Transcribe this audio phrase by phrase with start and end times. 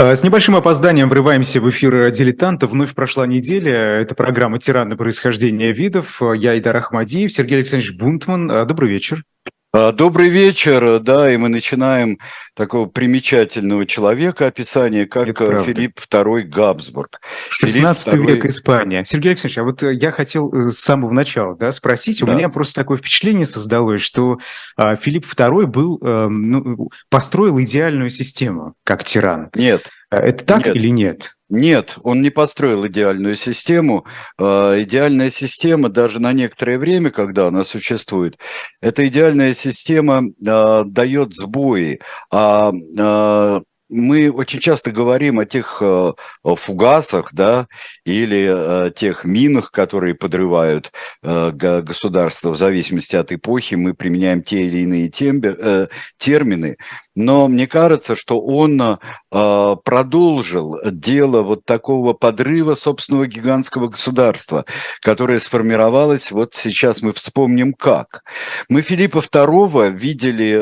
[0.00, 2.68] А, с небольшим опозданием врываемся в эфир «Дилетанта».
[2.68, 3.74] Вновь прошла неделя.
[3.74, 6.22] Это программа «Тираны происхождения видов».
[6.36, 8.48] Я Идар Ахмадиев, Сергей Александрович Бунтман.
[8.48, 9.24] А, добрый вечер.
[9.70, 12.18] А, добрый вечер, да, и мы начинаем
[12.54, 17.20] такого примечательного человека, описание, как Это Филипп II Габсбург.
[17.50, 18.26] 16 II...
[18.26, 19.04] век Испания.
[19.04, 22.32] Сергей Александрович, а вот э, я хотел э, с самого начала да, спросить, да.
[22.32, 24.38] у меня просто такое впечатление создалось, что
[24.78, 29.50] а, Филипп II был, а, ну, построил идеальную систему, как тиран.
[29.54, 29.90] Нет.
[30.10, 30.76] Это так нет.
[30.76, 31.34] или нет?
[31.50, 34.06] Нет, он не построил идеальную систему.
[34.38, 38.38] А, идеальная система даже на некоторое время, когда она существует,
[38.80, 46.12] эта идеальная система а, дает сбои, а, а мы очень часто говорим о тех э,
[46.44, 47.68] фугасах, да,
[48.04, 48.46] или
[48.86, 53.76] э, тех минах, которые подрывают э, государство в зависимости от эпохи.
[53.76, 56.76] Мы применяем те или иные термины,
[57.18, 58.98] но мне кажется, что он
[59.30, 64.64] продолжил дело вот такого подрыва собственного гигантского государства,
[65.00, 68.22] которое сформировалось, вот сейчас мы вспомним как.
[68.68, 70.54] Мы Филиппа II видели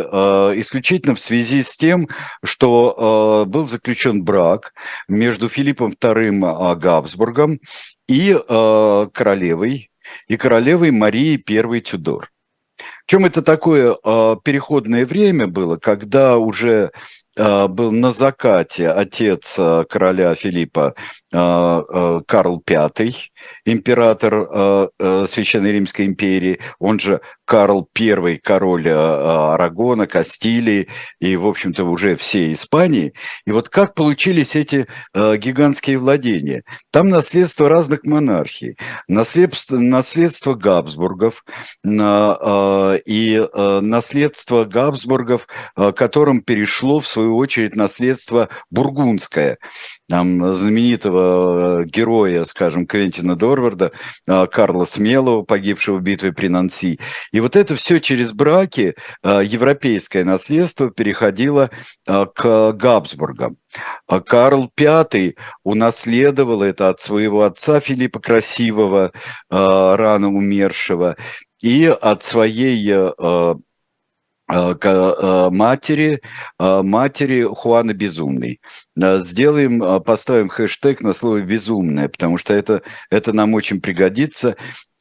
[0.61, 2.09] исключительно в связи с тем,
[2.43, 4.73] что Э, был заключен брак
[5.09, 7.61] между Филиппом II э, Габсбургом
[8.09, 9.91] и э, королевой,
[10.29, 12.31] и королевой Марией I Тюдор.
[13.07, 13.95] Причем это такое
[14.43, 16.91] переходное время было, когда уже
[17.37, 20.95] был на закате отец короля Филиппа
[21.31, 23.13] Карл V,
[23.65, 24.91] император
[25.27, 30.89] Священной Римской империи, он же Карл I, король Арагона, Кастилии
[31.21, 33.13] и, в общем-то, уже всей Испании.
[33.47, 36.63] И вот как получились эти гигантские владения?
[36.91, 38.77] Там наследство разных монархий,
[39.09, 41.45] наследство, наследство Габсбургов
[41.85, 49.59] и наследство Габсбургов, которым перешло, в свою очередь, наследство бургундское
[50.09, 53.93] там, знаменитого героя, скажем, Квентина Дорварда,
[54.27, 57.01] Карла Смелого, погибшего в битве при Нанси.
[57.33, 61.71] И вот это все через браки, а, европейское наследство переходило
[62.07, 63.57] а, к Габсбургам.
[64.07, 69.13] А Карл V унаследовал это от своего отца Филиппа Красивого,
[69.51, 71.17] рано умершего,
[71.61, 73.13] и от своей
[74.49, 76.21] матери,
[76.59, 78.61] матери Хуана Безумный.
[78.97, 84.57] Сделаем, поставим хэштег на слово «безумное», потому что это, это нам очень пригодится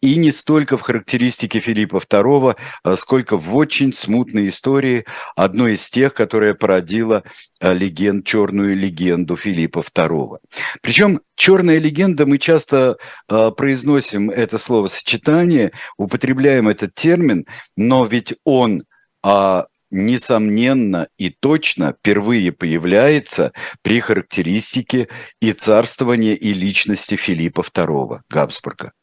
[0.05, 2.55] и не столько в характеристике Филиппа II,
[2.97, 5.05] сколько в очень смутной истории,
[5.35, 7.23] одной из тех, которая породила
[7.59, 10.37] легенд, черную легенду Филиппа II.
[10.81, 12.97] Причем черная легенда, мы часто
[13.27, 17.45] э, произносим это словосочетание, употребляем этот термин,
[17.75, 18.83] но ведь он
[19.25, 25.07] э, несомненно и точно впервые появляется при характеристике
[25.41, 28.93] и царствования и личности Филиппа II Габсбурга.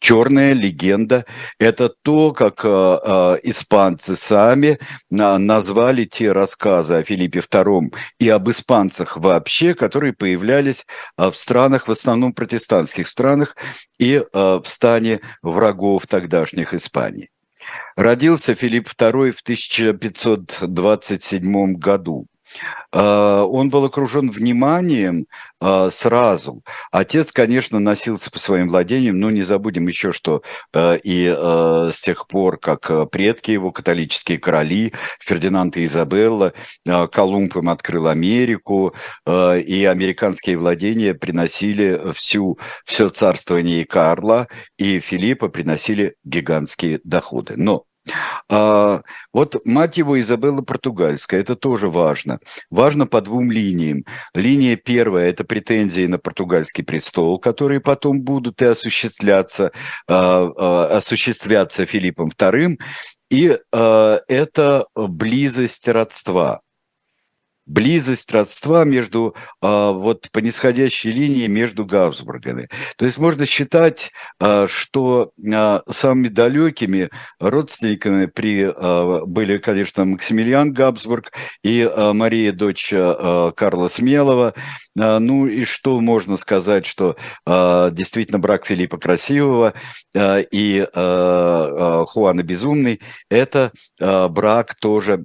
[0.00, 1.24] Черная легенда–
[1.58, 4.76] это то, как э, э, испанцы сами э,
[5.10, 10.86] назвали те рассказы о Филиппе II и об испанцах вообще, которые появлялись
[11.16, 13.56] э, в странах, в основном протестантских странах
[13.98, 17.30] и э, в стане врагов тогдашних Испании.
[17.96, 22.26] Родился Филипп II в 1527 году.
[22.92, 25.26] А, он был окружен вниманием
[25.60, 26.62] а, сразу.
[26.90, 30.42] Отец, конечно, носился по своим владениям, но не забудем еще, что
[30.74, 36.52] а, и с тех пор, как предки его, католические короли, Фердинанд и Изабелла,
[36.84, 38.94] Колумб им открыл Америку,
[39.26, 47.54] и американские владения приносили всю, все царствование Карла, и Филиппа приносили гигантские доходы.
[47.56, 47.84] Но
[48.48, 49.02] а,
[49.32, 52.40] вот мать его Изабелла Португальская, это тоже важно.
[52.70, 54.04] Важно по двум линиям.
[54.34, 59.72] Линия первая– это претензии на португальский престол, которые потом будут и осуществляться,
[60.08, 62.78] а, а, осуществляться Филиппом II.
[63.30, 66.60] И а, это близость родства
[67.68, 72.68] близость родства между, а, вот по нисходящей линии между Габсбургами.
[72.96, 74.10] То есть можно считать,
[74.40, 78.72] а, что а, самыми далекими родственниками при,
[79.26, 81.32] были, конечно, Максимилиан Габсбург
[81.62, 84.54] и Мария, дочь Карла Смелого.
[84.94, 87.16] Ну и что можно сказать, что
[87.46, 89.74] действительно брак Филиппа Красивого
[90.16, 93.00] и Хуана Безумный–
[93.30, 95.24] это брак тоже Э,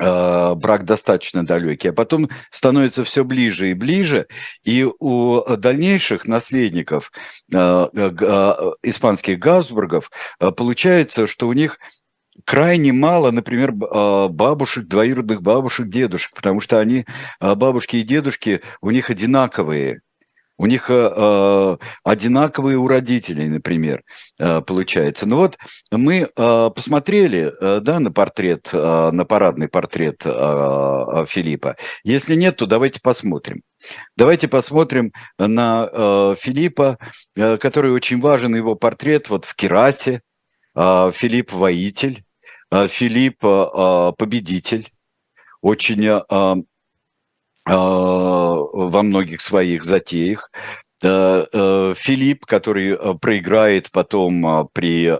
[0.00, 4.26] брак достаточно далекий, а потом становится все ближе и ближе,
[4.64, 7.12] и у дальнейших наследников
[7.52, 10.10] э, э, испанских Габсбургов
[10.56, 11.78] получается, что у них
[12.44, 17.04] крайне мало, например, бабушек, двоюродных бабушек, дедушек, потому что они,
[17.40, 20.00] бабушки и дедушки, у них одинаковые
[20.60, 24.02] у них э, одинаковые у родителей, например,
[24.38, 25.26] э, получается.
[25.26, 25.56] Ну вот
[25.90, 31.76] мы э, посмотрели, э, да, на портрет, э, на парадный портрет э, Филиппа.
[32.04, 33.62] Если нет, то давайте посмотрим.
[34.18, 36.98] Давайте посмотрим на э, Филиппа,
[37.38, 40.20] э, который очень важен, его портрет вот в Керасе.
[40.76, 42.22] Э, Филипп воитель,
[42.70, 44.90] э, Филипп э, победитель.
[45.62, 46.56] Очень э, Э,
[47.76, 50.50] во многих своих затеях.
[51.02, 55.10] Э, э, Филипп, который проиграет потом при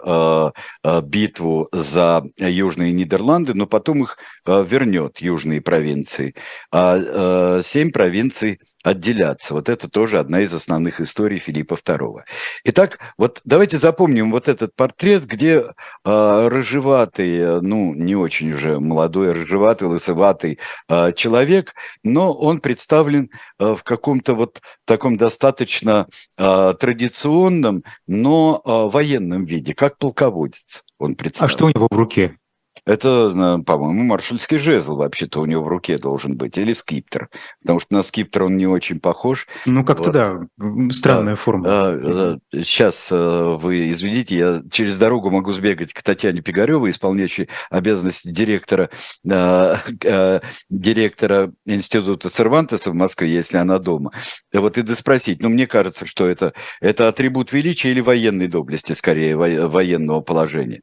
[1.03, 6.35] битву за Южные Нидерланды, но потом их вернет, южные провинции.
[6.71, 9.55] А семь провинций отделяться.
[9.55, 12.21] Вот это тоже одна из основных историй Филиппа II.
[12.65, 15.65] Итак, вот давайте запомним вот этот портрет, где
[16.05, 23.75] э, рыжеватый, ну, не очень уже молодой, рыжеватый, лысоватый э, человек, но он представлен э,
[23.75, 26.07] в каком-то вот таком достаточно
[26.39, 31.51] э, традиционном, но э, военном виде, как полководец он представлен.
[31.51, 32.37] А что у него в руке?
[32.85, 37.29] Это, по-моему, маршальский жезл вообще-то у него в руке должен быть, или скиптер,
[37.61, 39.47] потому что на скиптер он не очень похож.
[39.67, 40.13] Ну, как-то вот.
[40.13, 41.65] да, странная да, форма.
[41.69, 48.29] А, сейчас э, вы извините, я через дорогу могу сбегать к Татьяне Пигаревой, исполняющей обязанности
[48.29, 48.91] директора,
[49.29, 54.13] э, э, директора Института Сервантеса в Москве, если она дома.
[54.53, 55.43] Вот и доспросить.
[55.43, 60.83] Ну, мне кажется, что это, это атрибут величия или военной доблести, скорее, военного положения.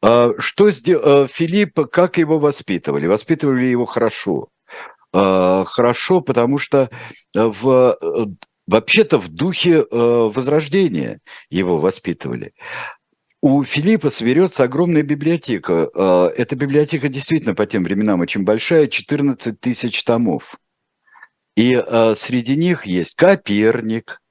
[0.00, 3.06] А, что сделал Филипп, как его воспитывали?
[3.06, 4.48] Воспитывали его хорошо.
[5.12, 6.90] А, хорошо, потому что
[7.34, 7.98] в,
[8.66, 11.20] вообще-то в духе а, Возрождения
[11.50, 12.52] его воспитывали.
[13.40, 15.90] У Филиппа соберется огромная библиотека.
[16.36, 20.54] Эта библиотека действительно по тем временам очень большая, 14 тысяч томов.
[21.56, 21.74] И
[22.14, 24.21] среди них есть Коперник,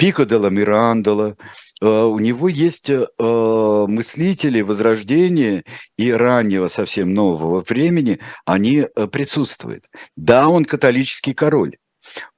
[0.00, 1.36] Пико де ла Мирандола.
[1.82, 5.62] Э, у него есть э, мыслители Возрождения
[5.98, 9.90] и раннего совсем нового времени, они э, присутствуют.
[10.16, 11.76] Да, он католический король.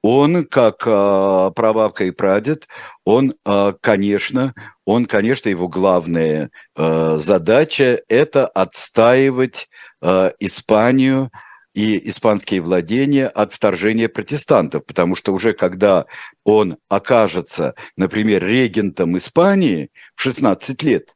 [0.01, 2.67] Он, как прабабка и прадед,
[3.05, 3.33] он,
[3.79, 4.53] конечно,
[4.85, 9.69] он, конечно, его главная задача– это отстаивать
[10.41, 11.31] Испанию
[11.73, 16.05] и испанские владения от вторжения протестантов, потому что уже когда
[16.43, 21.15] он окажется, например, регентом Испании в 16 лет,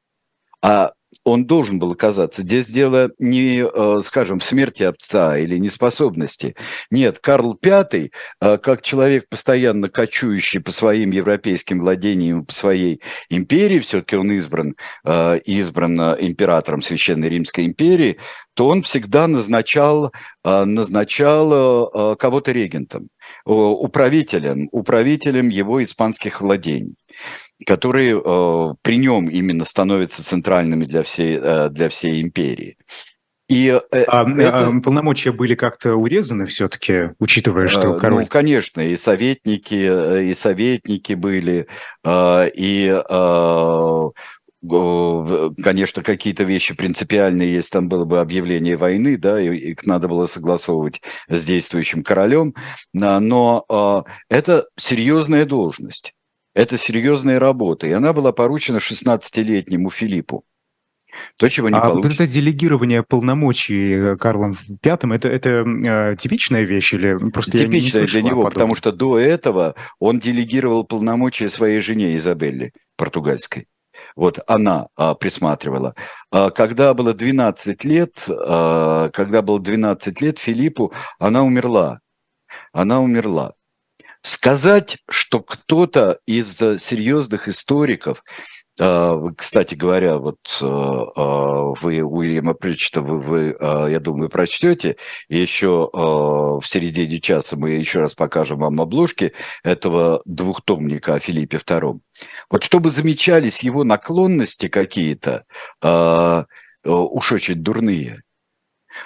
[0.61, 2.41] а он должен был оказаться.
[2.41, 6.55] Здесь дело не, э, скажем, смерти отца или неспособности.
[6.91, 13.79] Нет, Карл V, э, как человек, постоянно кочующий по своим европейским владениям, по своей империи,
[13.79, 14.75] все-таки он избран,
[15.05, 18.17] э, избран императором Священной Римской империи,
[18.53, 20.11] то он всегда назначал,
[20.43, 23.09] назначал кого-то регентом,
[23.45, 26.97] управителем, управителем его испанских владений
[27.65, 32.77] которые э, при нем именно становятся центральными для всей, э, для всей империи.
[33.49, 34.67] И э, а, это...
[34.67, 38.23] а полномочия были как-то урезаны все-таки, учитывая, что э, король...
[38.23, 41.67] Ну, конечно, и советники, э, и советники были,
[42.05, 43.03] и
[45.63, 50.25] конечно, какие-то вещи принципиальные, если там было бы объявление войны, да, и их надо было
[50.25, 52.53] согласовывать с действующим королем,
[52.91, 56.15] но это серьезная должность.
[56.57, 60.43] Это серьезная работа, и она была поручена 16-летнему Филиппу.
[61.37, 62.23] То, чего не а получится.
[62.23, 68.21] это делегирование полномочий э, Карлом Пятым, это, это э, типичная вещь или просто Типичная для
[68.23, 73.67] него, потому что до этого он делегировал полномочия своей жене Изабелле, португальской.
[74.15, 75.93] Вот она а, присматривала.
[76.31, 81.99] А, когда было 12 лет, а, когда было 12 лет Филиппу, она умерла.
[82.73, 83.53] Она умерла.
[84.27, 88.25] Сказать, что кто-то из э, серьезных историков,
[88.77, 93.57] э, кстати говоря, вот э, вы Уильяма Причета, вы, вы,
[93.89, 94.97] я думаю, прочтете.
[95.29, 99.31] Еще в середине часа мы еще раз покажем вам обложки
[99.63, 102.01] этого двухтомника о Филиппе II.
[102.49, 105.45] Вот чтобы замечались его наклонности какие-то,
[106.83, 108.23] уж очень дурные–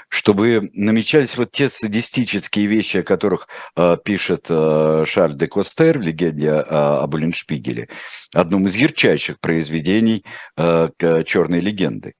[0.10, 6.02] чтобы намечались вот те садистические вещи, о которых э, пишет э, Шарль де Костер в
[6.02, 7.90] «Легенде э, об Уллиншпигеле»,
[8.34, 10.26] одном из ярчайших произведений
[10.58, 10.90] э,
[11.26, 12.14] «Черной легенды».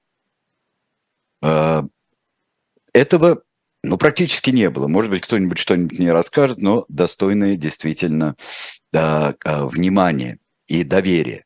[1.42, 1.82] Э,
[2.92, 3.42] этого
[3.84, 4.86] ну, практически не было.
[4.86, 8.36] Может быть, кто-нибудь что-нибудь мне расскажет, но достойное действительно
[8.92, 10.38] э, э, внимания
[10.68, 11.44] и доверия.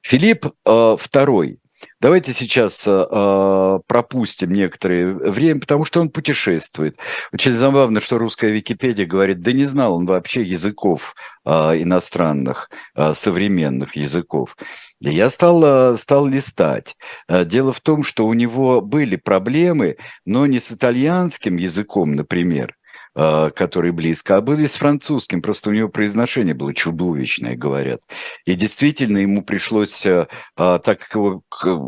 [0.00, 1.58] Филипп э, II
[2.02, 6.98] Давайте сейчас э, пропустим некоторое время, потому что он путешествует.
[7.32, 13.14] Очень забавно, что русская Википедия говорит, да не знал он вообще языков э, иностранных, э,
[13.14, 14.56] современных языков.
[14.98, 16.96] И я стал, стал листать.
[17.28, 22.74] Дело в том, что у него были проблемы, но не с итальянским языком, например,
[23.14, 28.00] Э, который близко, а были с французским, просто у него произношение было чудовищное, говорят.
[28.46, 31.42] И действительно ему пришлось, э, а, так как его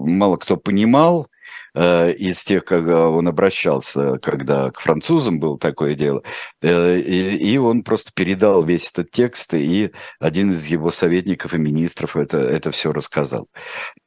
[0.04, 1.33] мало кто понимал, Э,
[1.75, 6.23] из тех, когда он обращался, когда к французам было такое дело,
[6.62, 12.16] э, и он просто передал весь этот текст, и один из его советников и министров
[12.16, 13.49] это, это все рассказал.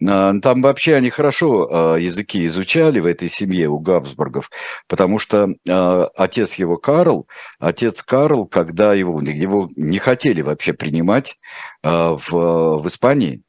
[0.08, 4.50] А, там вообще они хорошо а, языки изучали в этой семье у Габсбургов,
[4.88, 7.28] потому что а, отец его Карл,
[7.60, 11.38] отец Карл, когда его, его не хотели вообще принимать
[11.84, 13.44] в, в Испании,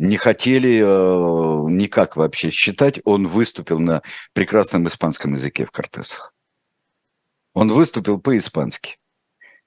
[0.00, 4.00] не хотели э, никак вообще считать, он выступил на
[4.32, 6.32] прекрасном испанском языке в Кортесах.
[7.52, 8.96] Он выступил по-испански.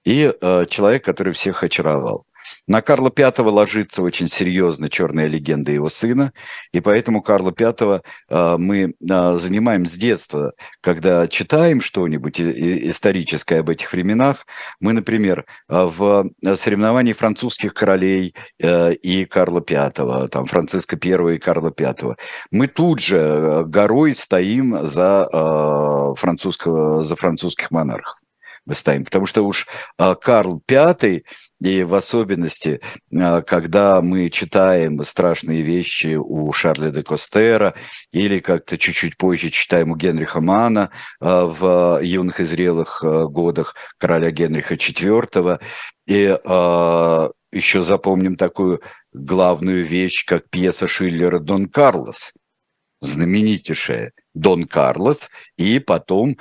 [0.03, 2.25] И э, человек, который всех очаровал.
[2.65, 6.31] На Карла V ложится очень серьезно черная легенда его сына,
[6.71, 13.69] и поэтому Карла V э, мы э, занимаем с детства, когда читаем что-нибудь историческое об
[13.69, 14.45] этих временах.
[14.79, 21.73] Мы, например, э, в соревновании французских королей и Карла V, там Франциска I и Карла
[21.77, 22.15] V,
[22.51, 28.15] мы тут же горой стоим за, французского, за французских монархов
[28.65, 29.03] мы ставим.
[29.03, 29.67] Потому что уж
[29.97, 31.23] Карл V
[31.63, 32.81] и в особенности,
[33.15, 37.73] а, когда мы читаем страшные вещи у Шарля де Костера
[38.11, 40.89] или как-то чуть-чуть позже читаем у Генриха Мана
[41.21, 45.61] а, в юных и зрелых годах короля Генриха IV,
[46.05, 46.37] и
[47.53, 48.81] еще запомним такую
[49.13, 52.33] главную вещь, как пьеса Шиллера «Дон Карлос»,
[52.99, 56.37] знаменитейшая «Дон Карлос», и потом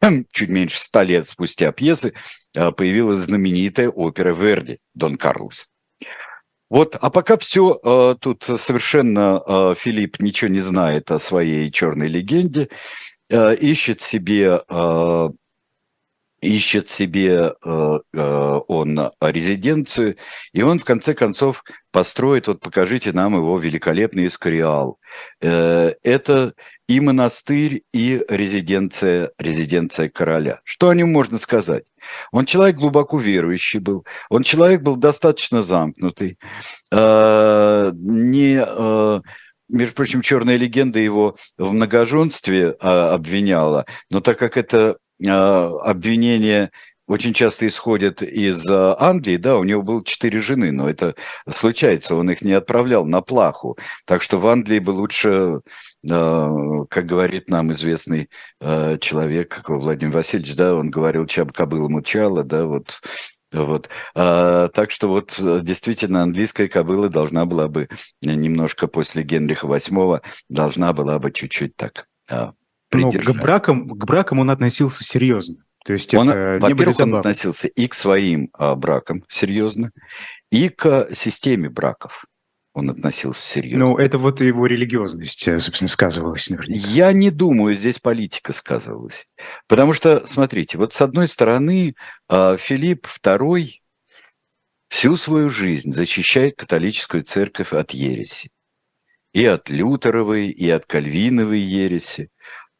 [0.32, 2.45] чуть меньше ста лет спустя пьесы Э,
[2.76, 5.68] появилась знаменитая опера Верди «Дон Карлос».
[6.68, 12.08] Вот, а пока все, э, тут совершенно э, Филипп ничего не знает о своей черной
[12.08, 12.68] легенде,
[13.28, 14.60] ищет себе
[16.46, 20.16] ищет себе э, э, он резиденцию,
[20.52, 24.98] и он в конце концов построит, вот покажите нам его великолепный Искариал.
[25.40, 26.52] Э, это
[26.88, 30.60] и монастырь, и резиденция, резиденция короля.
[30.64, 31.84] Что о нем можно сказать?
[32.30, 36.38] Он человек глубоко верующий был, он человек был достаточно замкнутый,
[36.92, 38.64] э, не...
[38.64, 39.20] Э,
[39.68, 46.70] между прочим, черная легенда его в многоженстве а, обвиняла, но так как это обвинения
[47.06, 51.14] очень часто исходят из а, Англии, да, у него было четыре жены, но это
[51.48, 53.78] случается, он их не отправлял на плаху.
[54.04, 55.60] Так что в Англии бы лучше,
[56.10, 58.28] а, как говорит нам известный
[58.60, 63.00] человек, Владимир Васильевич, да, он говорил, чем кобыла мучала, да, вот
[63.52, 63.88] вот.
[64.14, 67.88] А, так что вот действительно английская кобыла должна была бы
[68.20, 72.06] немножко после Генриха VIII должна была бы чуть-чуть так
[72.92, 75.64] но к бракам, к бракам он относился серьезно.
[75.84, 79.92] То есть он, это во-первых, он относился и к своим а, бракам серьезно,
[80.50, 82.24] и к системе браков
[82.76, 83.86] он относился серьезно.
[83.86, 86.86] Ну, это вот его религиозность, э, собственно, сказывалась наверняка.
[86.88, 89.26] Я не думаю, здесь политика сказывалась.
[89.66, 91.94] Потому что, смотрите, вот с одной стороны,
[92.28, 93.70] а, Филипп II
[94.88, 98.50] всю свою жизнь защищает католическую церковь от ереси.
[99.32, 102.28] И от Лютеровой, и от Кальвиновой ереси.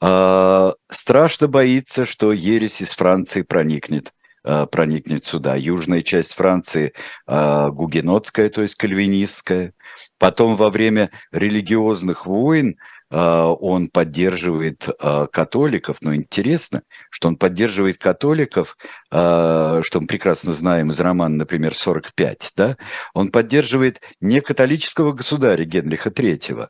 [0.01, 4.13] А, страшно боится, что ересь из Франции проникнет
[4.45, 5.57] а, проникнет сюда.
[5.57, 6.93] Южная часть Франции
[7.27, 9.73] а, гугенотская, то есть кальвинистская.
[10.19, 12.77] Потом во время религиозных войн
[13.09, 14.89] он поддерживает
[15.31, 15.99] католиков.
[16.01, 18.77] Но интересно, что он поддерживает католиков,
[19.09, 22.77] что мы прекрасно знаем из романа, например, «45», да?
[23.15, 26.67] он поддерживает не католического государя Генриха III,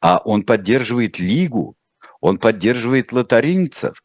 [0.00, 1.76] а он поддерживает Лигу,
[2.22, 4.02] он поддерживает лотаринцев.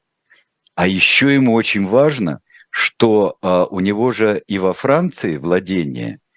[0.76, 6.20] А еще ему очень важно, что а, у него же и во Франции владение–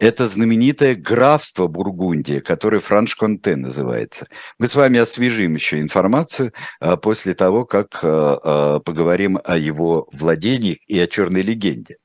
[0.00, 4.28] это знаменитое графство Бургундия, которое Франш-Конте называется.
[4.58, 10.08] Мы с вами освежим еще информацию а, после того, как а, а, поговорим о его
[10.12, 11.96] владениях и о черной легенде.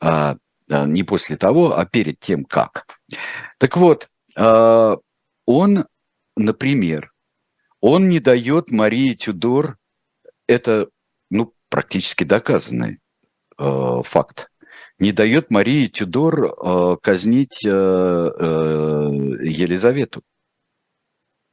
[0.00, 0.36] А,
[0.70, 2.86] а, не после того, а перед тем, как.
[3.58, 4.08] Так вот,
[5.46, 5.86] он,
[6.36, 7.12] например,
[7.86, 9.78] он не дает Марии Тюдор,
[10.48, 10.88] это
[11.30, 12.98] ну, практически доказанный
[13.58, 14.50] э, факт,
[14.98, 17.72] не дает Марии Тюдор э, казнить э, э,
[19.40, 20.22] Елизавету.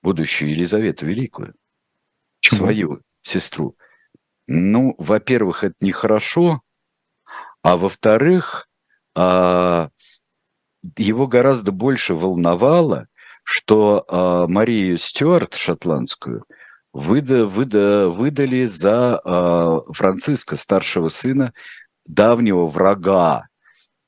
[0.02, 1.54] будущую Елизавету Великую,
[2.42, 2.58] Почему?
[2.58, 3.78] свою сестру.
[4.48, 6.64] Ну, во-первых, это нехорошо,
[7.62, 8.68] а во-вторых,
[9.16, 9.90] а,
[10.98, 13.08] его гораздо больше волновало,
[13.44, 16.46] что а, Марию Стюарт шотландскую
[16.94, 21.54] выда, выда, выдали за а, Франциска, старшего сына,
[22.06, 23.48] давнего врага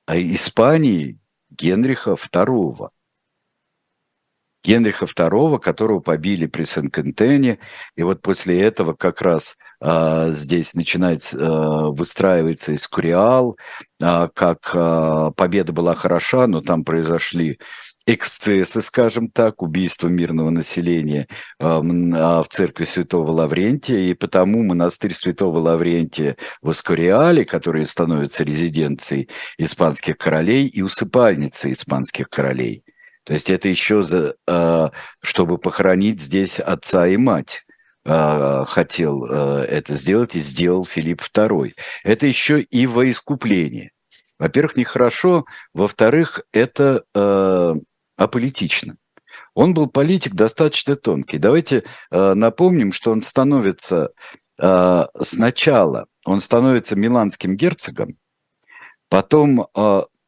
[0.08, 2.90] Испании Генриха II.
[4.64, 7.60] Генриха II, которого побили при Сен-Кентене,
[7.96, 13.58] и вот после этого как раз а, здесь начинает а, выстраиваться Искуриал,
[14.02, 17.60] а, как а, победа была хороша, но там произошли
[18.08, 21.28] эксцессы, скажем так, убийство мирного населения
[21.60, 29.30] а, в церкви Святого Лаврентия, и потому монастырь Святого Лаврентия в Искуриале, который становится резиденцией
[29.58, 32.84] испанских королей и усыпальницей испанских королей–
[33.26, 37.66] то есть это еще за, а, чтобы похоронить здесь отца и мать
[38.06, 41.74] а, хотел это сделать и сделал Филипп II.
[42.04, 43.92] Это еще и во искупление.
[44.38, 45.46] Во-первых, нехорошо.
[45.74, 47.04] Во-вторых, это
[48.16, 48.96] аполитично.
[49.54, 51.38] Он был политик достаточно тонкий.
[51.38, 54.12] Давайте напомним, что он становится
[54.58, 58.18] сначала, он становится миланским герцогом,
[59.10, 59.68] потом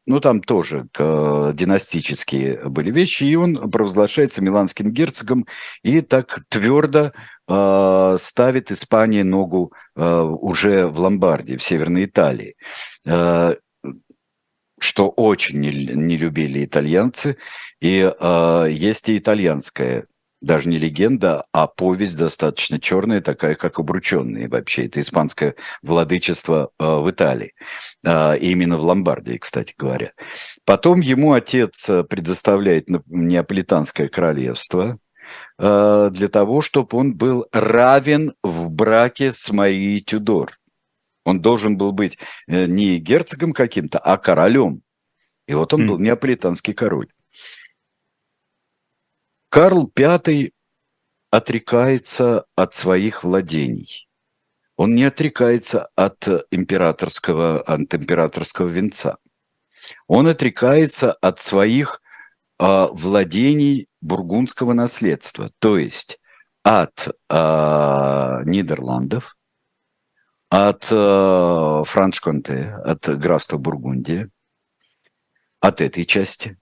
[0.08, 5.46] ну, там тоже э, династические были вещи, и он провозглашается миланским герцогом
[5.82, 7.12] и так твердо
[7.46, 12.56] э, ставит Испании ногу э, уже в Ломбардии, в Северной Италии,
[13.06, 13.56] э,
[14.80, 17.36] что очень не, не любили итальянцы,
[17.80, 20.06] и э, есть и итальянская
[20.40, 24.86] даже не легенда, а повесть достаточно черная, такая, как обрученные вообще.
[24.86, 27.54] Это испанское владычество э, в Италии,
[28.06, 30.12] э, именно в Ломбардии, кстати говоря.
[30.64, 34.98] Потом ему отец предоставляет Неаполитанское королевство
[35.58, 40.57] для того, чтобы он был равен в браке с Марией Тюдор.
[41.28, 44.82] Он должен был быть не герцогом каким-то, а королем.
[45.46, 45.86] И вот он mm.
[45.86, 47.08] был неаполитанский король.
[49.50, 50.50] Карл V
[51.30, 54.08] отрекается от своих владений.
[54.76, 59.18] Он не отрекается от императорского, от императорского венца.
[60.06, 62.00] Он отрекается от своих
[62.58, 66.18] э, владений бургундского наследства, то есть
[66.62, 69.37] от э, Нидерландов,
[70.50, 74.30] от э, Франш-Конте, от графства Бургундия,
[75.60, 76.58] от этой части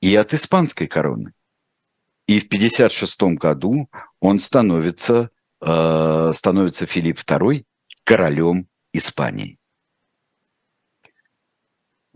[0.00, 1.32] и от испанской короны.
[2.26, 3.88] И в 1956 году
[4.20, 7.64] он становится, э, становится Филипп II
[8.02, 9.58] королем Испании.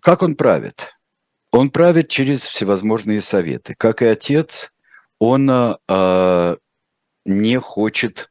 [0.02, 0.94] Как он правит?
[1.52, 3.74] Он правит через всевозможные советы.
[3.76, 4.72] Как и отец,
[5.18, 6.56] он э,
[7.24, 8.30] не хочет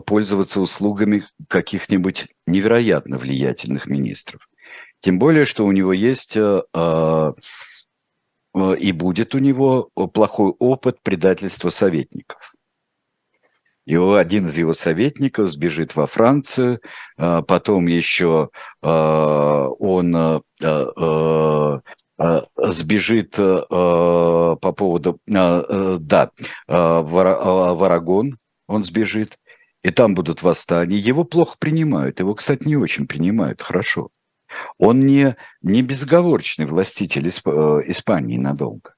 [0.00, 4.48] пользоваться услугами каких-нибудь невероятно влиятельных министров.
[5.00, 6.62] Тем более, что у него есть э,
[8.54, 12.54] Э, и будет у него э, плохой опыт предательства советников.
[13.84, 16.80] Его, один из его советников сбежит во Францию,
[17.18, 18.50] э, потом еще
[18.80, 20.42] он
[22.56, 26.30] сбежит по поводу, да,
[26.68, 29.38] в Арагон он сбежит,
[29.82, 30.96] и там будут восстания.
[30.96, 34.10] Его плохо принимают, его, кстати, не очень принимают хорошо.
[34.78, 38.94] Он не, не безоговорочный властитель Исп, э, Испании надолго.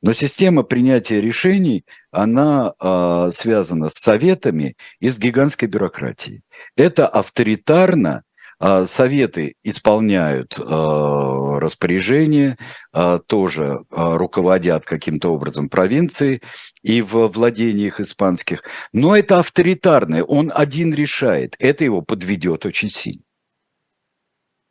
[0.00, 6.42] Но система принятия решений, она э, связана с советами и с гигантской бюрократией.
[6.76, 8.22] Это авторитарно,
[8.60, 12.56] советы исполняют э, распоряжения,
[12.92, 16.42] э, тоже руководят каким-то образом провинцией
[16.82, 18.62] и в владениях испанских.
[18.92, 23.22] Но это авторитарное, он один решает, это его подведет очень сильно.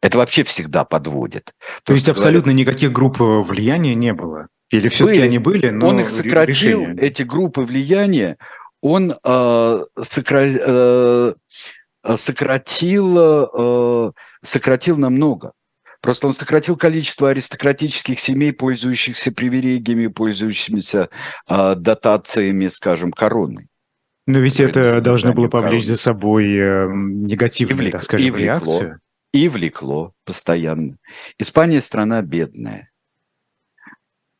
[0.02, 1.54] Это вообще всегда подводит.
[1.84, 4.47] То есть абсолютно говорят, никаких групп э, влияния не было?
[4.69, 6.95] Или все-таки они были, но Он их сократил, решение...
[7.02, 8.38] эти группы влияния,
[8.82, 10.43] он э, сокра...
[10.45, 11.34] э,
[12.15, 14.12] сократил, э,
[14.43, 15.53] сократил намного.
[16.01, 21.10] Просто он сократил количество аристократических семей, пользующихся привилегиями, пользующимися
[21.49, 23.67] э, дотациями, скажем, короны.
[24.25, 25.95] Но ведь это должно было повлечь короны.
[25.95, 28.99] за собой э, негативную, так скажем, реакцию
[29.33, 30.97] и влекло постоянно.
[31.38, 32.91] Испания страна бедная.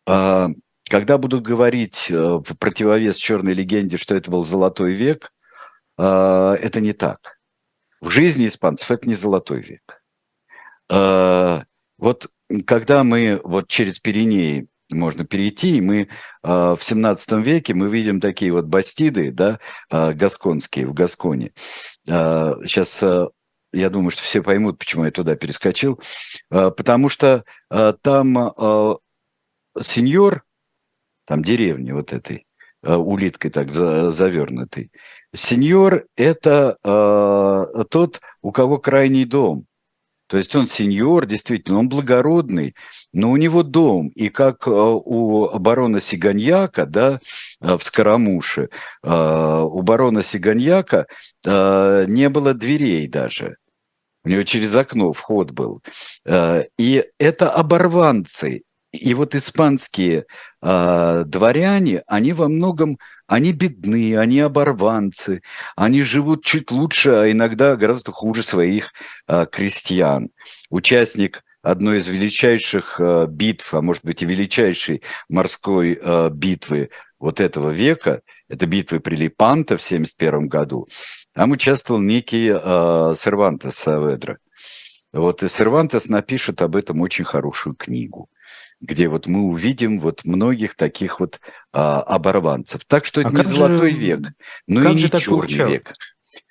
[0.06, 5.34] Когда будут говорить э, в противовес черной легенде, что это был золотой век,
[5.98, 7.37] это не так.
[8.02, 10.04] В жизни испанцев это не золотой век.
[10.90, 11.64] А,
[11.98, 12.28] вот
[12.66, 16.08] когда мы вот через Пиренеи можно перейти, и мы
[16.42, 21.52] в 17 веке мы видим такие вот бастиды, да, гасконские в Гасконе.
[22.06, 23.04] Сейчас
[23.74, 26.02] я думаю, что все поймут, почему я туда перескочил,
[26.50, 28.54] потому что там
[29.82, 30.46] сеньор,
[31.26, 32.48] там деревни вот этой,
[32.82, 34.92] улиткой так завернутой,
[35.34, 36.78] сеньор– это
[37.90, 39.66] тот, у кого крайний дом.
[40.30, 42.76] То есть он сеньор, действительно, он благородный,
[43.14, 44.10] но у него дом.
[44.10, 47.22] И как у барона Сиганьяка, да,
[47.62, 48.68] в Скоромуше,
[49.04, 51.06] у барона Сиганьяка
[51.46, 53.56] не было дверей даже.
[54.26, 55.82] У него через окно вход был.
[56.78, 58.64] И это оборванцы.
[58.98, 60.26] И вот испанские
[60.62, 65.42] дворяне, они во многом они бедны, они оборванцы,
[65.76, 68.94] они живут чуть лучше, а иногда гораздо хуже своих
[69.28, 70.30] э, крестьян.
[70.70, 77.42] Участник одной из величайших э, битв, а может быть и величайшей морской э, битвы вот
[77.42, 80.88] этого века, это битвы при Лепанто в 1971 году,
[81.34, 84.38] там участвовал некий э, Сервантес Саведра.
[85.12, 88.30] Вот и Сервантес напишет об этом очень хорошую книгу
[88.80, 91.40] где вот мы увидим вот многих таких вот
[91.74, 92.82] а, оборванцев.
[92.86, 94.20] Так что это а не золотой же, век,
[94.68, 95.74] но и не черный получалось?
[95.74, 95.94] век.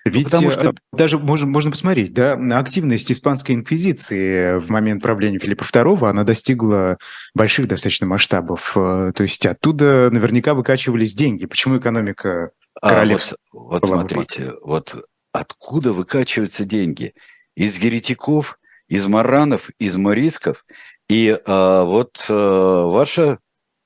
[0.04, 0.70] Ну, Ведь Потому что...
[0.70, 6.24] Э, даже можно, можно посмотреть, да, активность испанской инквизиции в момент правления Филиппа II, она
[6.24, 6.98] достигла
[7.34, 8.72] больших достаточно масштабов.
[8.76, 11.46] Э, то есть оттуда наверняка выкачивались деньги.
[11.46, 13.36] Почему экономика королевства?
[13.52, 14.96] А вот, вот смотрите, вот
[15.32, 17.14] откуда выкачиваются деньги?
[17.54, 18.58] Из еретиков,
[18.88, 20.64] из маранов, из морисков
[21.08, 23.38] и а, вот а, ваше,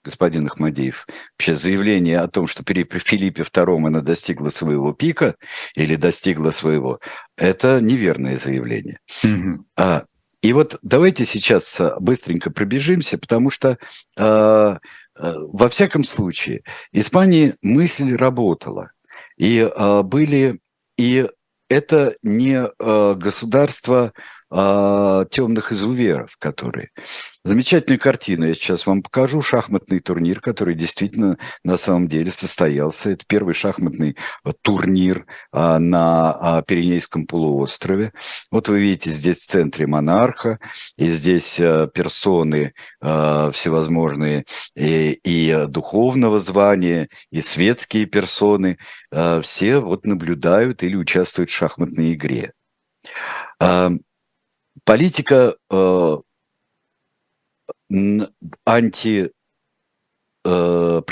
[0.05, 1.07] господин Ахмадеев,
[1.39, 5.37] вообще заявление о том, что при, Филиппе II она достигла своего пика
[5.75, 7.01] или достигла своего,
[7.37, 9.01] это неверное заявление.
[9.25, 9.59] Mm-hmm.
[9.77, 10.05] А,
[10.43, 13.79] и вот давайте сейчас быстренько пробежимся, потому что
[14.17, 14.79] а,
[15.15, 18.93] а, во всяком случае Испании мысль работала.
[19.37, 20.61] И а, были...
[20.97, 21.29] И
[21.69, 24.13] это не а, государство
[24.51, 26.91] а, темных изуверов, которые.
[27.43, 29.41] Замечательная картина, я сейчас вам покажу.
[29.41, 33.13] Шахматный турнир, который действительно на самом деле состоялся.
[33.13, 38.13] Это первый шахматный а, турнир а, на а, Пиренейском полуострове.
[38.51, 40.59] Вот вы видите здесь в центре монарха,
[40.97, 48.79] и здесь персоны всевозможные и, и духовного звания, и светские персоны.
[49.43, 52.53] Все вот наблюдают или участвуют в шахматной игре.
[54.85, 56.17] Политика э,
[58.65, 59.31] анти
[60.45, 61.03] э,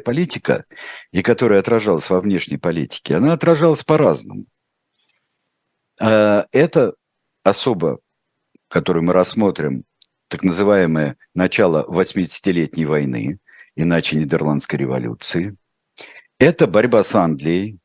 [0.00, 0.64] политика,
[1.10, 4.46] и которая отражалась во внешней политике, она отражалась по-разному.
[6.00, 6.94] Э, это
[7.44, 8.00] особо,
[8.68, 9.84] которую мы рассмотрим,
[10.28, 13.38] так называемое начало 80-летней войны,
[13.76, 15.54] иначе Нидерландской революции.
[16.38, 17.78] Это борьба с Англией,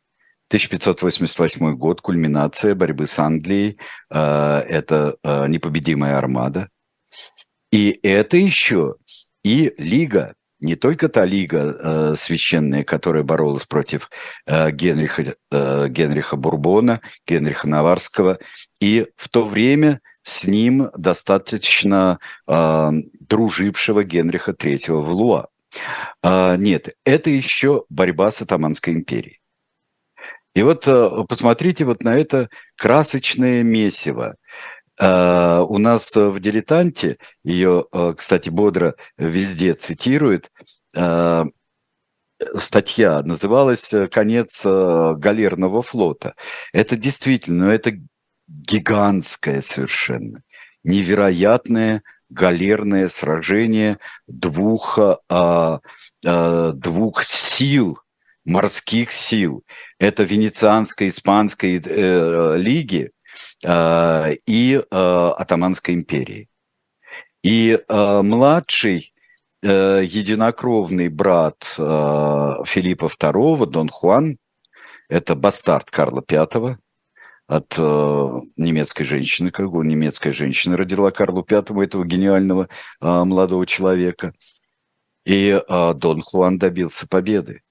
[0.49, 3.77] 1588 год, кульминация борьбы с Англией,
[4.09, 6.69] э, это э, непобедимая армада.
[7.69, 8.95] И это еще
[9.43, 14.09] и лига, не только та лига э, священная, которая боролась против
[14.47, 18.39] Генриха, Генриха Бурбона, Генриха Наварского,
[18.79, 25.47] и в то время с ним достаточно дружившего Генриха III в Луа.
[26.23, 29.39] Нет, это еще борьба с Атаманской империей.
[30.57, 34.37] И вот э, посмотрите вот на это красочное месиво.
[34.99, 40.51] Э, у нас в «Дилетанте», ее, э, кстати, бодро везде цитирует,
[42.57, 46.33] статья называлась «Конец галерного флота».
[46.73, 47.91] Это действительно, ну, это
[48.47, 50.41] гигантское совершенно,
[50.83, 54.97] невероятное галерное сражение двух,
[56.23, 57.99] двух сил,
[58.43, 59.63] морских сил
[59.99, 63.11] это Венецианской, Испанской э, лиги
[63.65, 66.49] э, и э, Атаманской империи.
[67.43, 69.13] И э, младший
[69.63, 74.37] э, единокровный брат э, Филиппа II, Дон Хуан,
[75.09, 76.77] это бастард Карла V,
[77.47, 82.67] от э, немецкой женщины, как бы немецкая женщина родила Карлу V, этого гениального
[82.99, 84.33] э, молодого человека.
[85.25, 87.61] И э, Дон Хуан добился победы.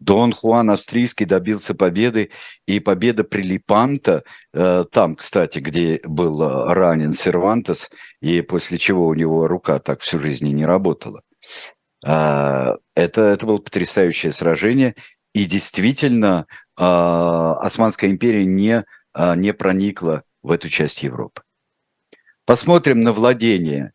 [0.00, 2.30] Дон Хуан Австрийский добился победы,
[2.66, 9.06] и победа при Липанто, э, там, кстати, где был э, ранен Сервантес, и после чего
[9.08, 11.22] у него рука так всю жизнь не работала.
[12.04, 14.94] А, это, это было потрясающее сражение,
[15.34, 21.42] и действительно а, Османская империя не, а, не проникла в эту часть Европы.
[22.46, 23.92] Посмотрим на владение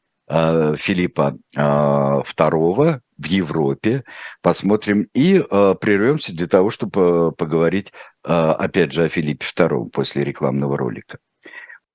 [0.78, 4.04] Филиппа II в Европе,
[4.42, 7.94] посмотрим и прервемся для того, чтобы поговорить
[8.24, 11.20] опять же о Филиппе II после рекламного ролика.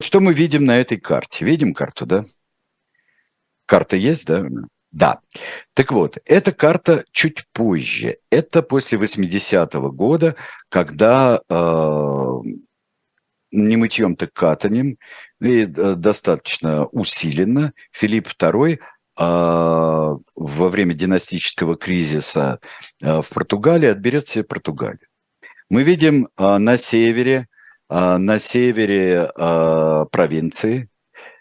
[0.00, 1.44] Что мы видим на этой карте?
[1.44, 2.24] Видим карту, да?
[3.66, 4.44] Карта есть, да?
[4.90, 5.18] Да.
[5.74, 8.18] Так вот, эта карта чуть позже.
[8.30, 10.34] Это после 80-го года,
[10.70, 12.36] когда э,
[13.50, 14.98] не мытьем, так катанием,
[15.40, 18.78] и э, достаточно усиленно Филипп II э,
[19.16, 22.60] во время династического кризиса
[23.00, 25.08] э, в Португалии отберет себе Португалию.
[25.70, 27.46] Мы видим э, на севере,
[27.90, 29.30] э, на севере
[30.10, 30.88] провинции,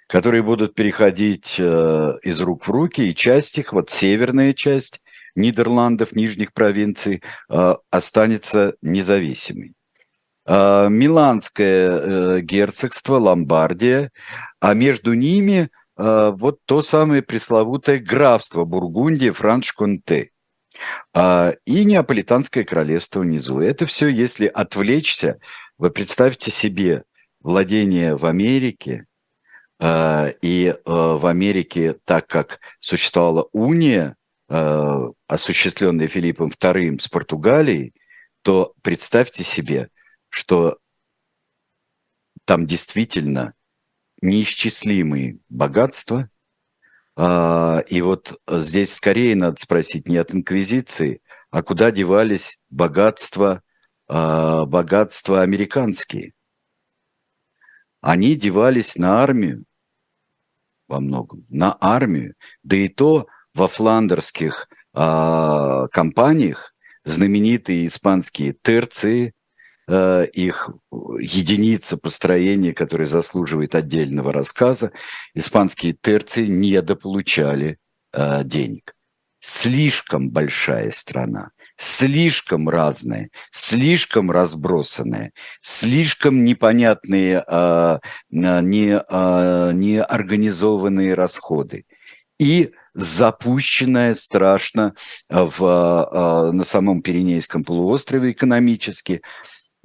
[0.07, 5.01] которые будут переходить э, из рук в руки, и часть их, вот северная часть
[5.35, 7.21] Нидерландов, нижних провинций,
[7.91, 9.76] останется независимой.
[10.47, 14.12] Э, Миланское герцогство, Ломбардия,
[14.60, 20.29] а между ними вот то самое пресловутое графство Бургундия, Франш-Конте
[21.15, 23.62] и Неаполитанское королевство внизу.
[23.62, 25.39] Это все, если отвлечься,
[25.79, 27.03] вы представьте себе
[27.41, 29.07] владение в Америке,
[29.79, 34.15] Э, и э, в Америке, так как существовала уния,
[34.49, 37.93] э, осуществленная Филиппом II с Португалией,
[38.41, 39.89] то представьте себе,
[40.29, 40.79] что
[42.45, 43.53] там действительно
[44.21, 46.29] неисчислимые богатства.
[47.17, 53.63] И вот здесь скорее надо спросить не от инквизиции, а куда девались богатства,
[54.07, 56.33] богатства американские.
[58.01, 59.65] Они девались на армию,
[60.87, 69.33] во многом, на армию, да и то во фландерских э, компаниях знаменитые испанские терции,
[69.88, 74.91] э, их единица построения, которая заслуживает отдельного рассказа,
[75.34, 77.78] испанские терции недополучали
[78.13, 78.93] э, денег.
[79.39, 88.00] Слишком большая страна слишком разные, слишком разбросанные, слишком непонятные, э,
[88.32, 91.86] не, э, неорганизованные расходы.
[92.39, 94.93] И запущенная страшно
[95.30, 99.21] в, э, на самом Пиренейском полуострове экономически.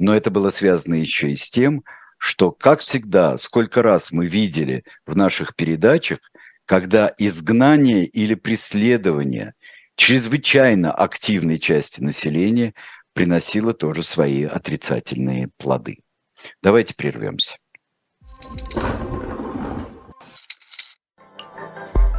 [0.02, 1.84] Но это было связано еще и с тем,
[2.18, 6.18] что, как всегда, сколько раз мы видели в наших передачах,
[6.66, 9.54] когда изгнание или преследование–
[9.96, 12.74] чрезвычайно активной части населения
[13.12, 15.98] приносило тоже свои отрицательные плоды.
[16.62, 17.56] Давайте прервемся.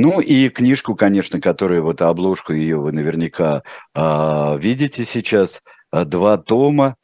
[0.00, 3.64] Ну и книжку, конечно, которую вот обложку ее вы наверняка
[3.96, 6.94] э, видите сейчас, а, два тома.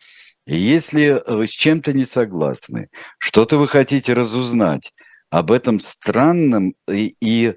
[0.47, 4.93] Если вы с чем-то не согласны, что-то вы хотите разузнать
[5.29, 7.55] об этом странном и, и э,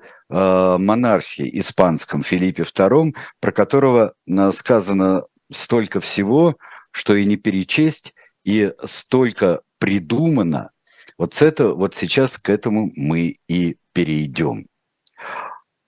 [0.80, 4.16] монархе испанском Филиппе II, про которого
[4.54, 5.22] сказано
[5.52, 6.58] столько всего,
[6.90, 10.72] что и не перечесть, и столько придумано,
[11.20, 14.66] вот, это, вот сейчас к этому мы и перейдем.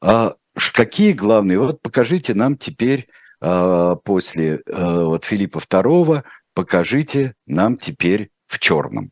[0.01, 0.35] А
[0.73, 1.59] какие главные?
[1.59, 3.09] Вот покажите нам теперь
[3.41, 9.11] а, после а, вот Филиппа II, покажите нам теперь в черном.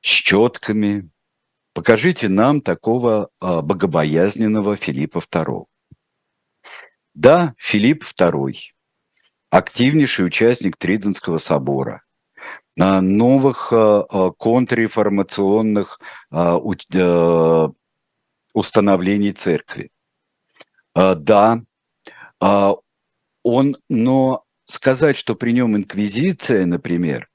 [0.00, 1.10] С четками.
[1.72, 5.66] Покажите нам такого а, богобоязненного Филиппа II.
[7.14, 8.54] Да, Филипп II,
[9.50, 12.02] активнейший участник Триденского собора,
[12.76, 13.72] новых
[14.38, 15.98] контрреформационных
[18.56, 19.90] установлений церкви.
[20.94, 21.62] А, да,
[22.40, 22.72] а,
[23.42, 27.28] он, но сказать, что при нем инквизиция, например,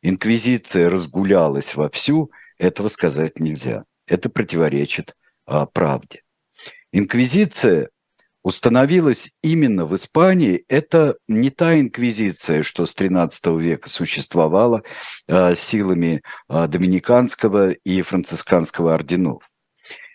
[0.00, 3.84] инквизиция разгулялась вовсю, этого сказать нельзя.
[4.06, 6.22] Это противоречит а, правде.
[6.90, 7.90] Инквизиция
[8.42, 14.82] установилась именно в Испании, это не та инквизиция, что с XIII века существовала
[15.28, 19.51] силами доминиканского и францисканского орденов.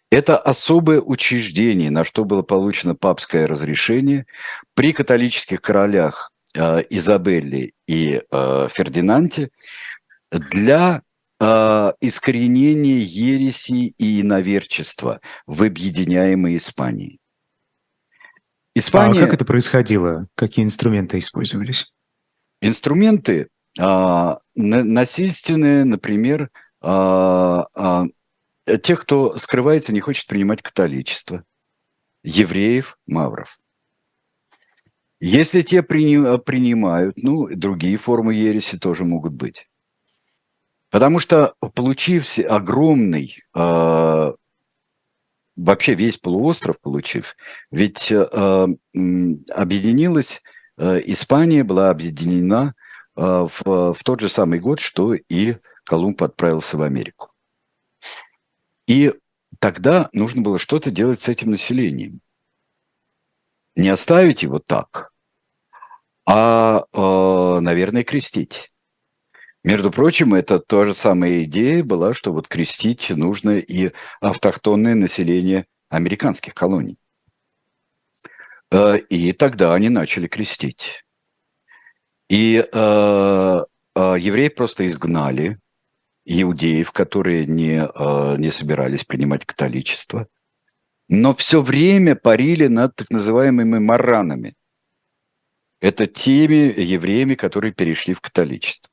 [0.09, 4.25] Это особое учреждение, на что было получено папское разрешение
[4.73, 9.49] при католических королях э, Изабелле и э, Фердинанте
[10.31, 11.01] для
[11.39, 17.19] э, искоренения ереси и иноверчества в объединяемой Испании.
[18.75, 19.19] Испания...
[19.21, 20.27] А как это происходило?
[20.35, 21.91] Какие инструменты использовались?
[22.61, 26.49] Инструменты а, насильственные, например,
[26.81, 28.05] а, а,
[28.83, 31.43] тех, кто скрывается, не хочет принимать католичество,
[32.23, 33.57] евреев, мавров.
[35.19, 39.67] Если те при, принимают, ну, другие формы ереси тоже могут быть.
[40.89, 44.31] Потому что, получив огромный э,
[45.57, 47.35] вообще весь полуостров получив.
[47.71, 50.41] Ведь э, объединилась
[50.77, 52.73] э, Испания, была объединена
[53.15, 57.31] э, в, в тот же самый год, что и Колумб отправился в Америку.
[58.87, 59.13] И
[59.59, 62.21] тогда нужно было что-то делать с этим населением.
[63.75, 65.11] Не оставить его так,
[66.25, 68.71] а, э, наверное, крестить.
[69.63, 75.67] Между прочим, это та же самая идея была, что вот крестить нужно и автохтонное население
[75.89, 76.97] американских колоний.
[78.71, 81.05] Э, и тогда они начали крестить.
[82.29, 85.59] И э, э, евреев просто изгнали,
[86.27, 90.27] иудеев, которые не, э, не собирались принимать католичество,
[91.07, 94.55] но все время парили над так называемыми маранами.
[95.79, 98.91] Это теми евреями, которые перешли в католичество.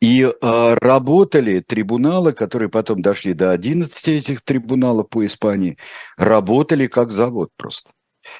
[0.00, 5.78] И э, работали трибуналы, которые потом дошли до 11 этих трибуналов по Испании,
[6.16, 7.90] работали как завод просто.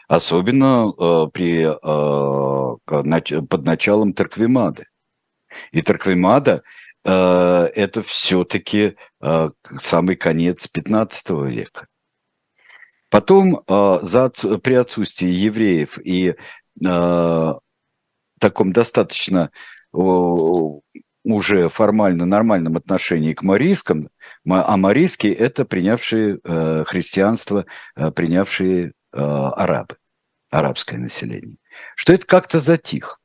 [0.09, 4.85] Особенно э, при, э, под началом Тарквимады.
[5.73, 6.63] И Тарквимада
[7.05, 11.87] это все-таки э, самый конец 15 века.
[13.11, 16.35] Потом э, за, при отсутствии евреев и
[16.85, 17.53] э,
[18.39, 19.51] таком достаточно
[21.25, 24.11] уже формально нормальном отношении к марийским,
[24.49, 29.97] а марийские– это принявшие э, христианство, э, принявшие э, арабы,
[30.51, 31.57] арабское население.
[31.97, 33.21] Что это как-то затих.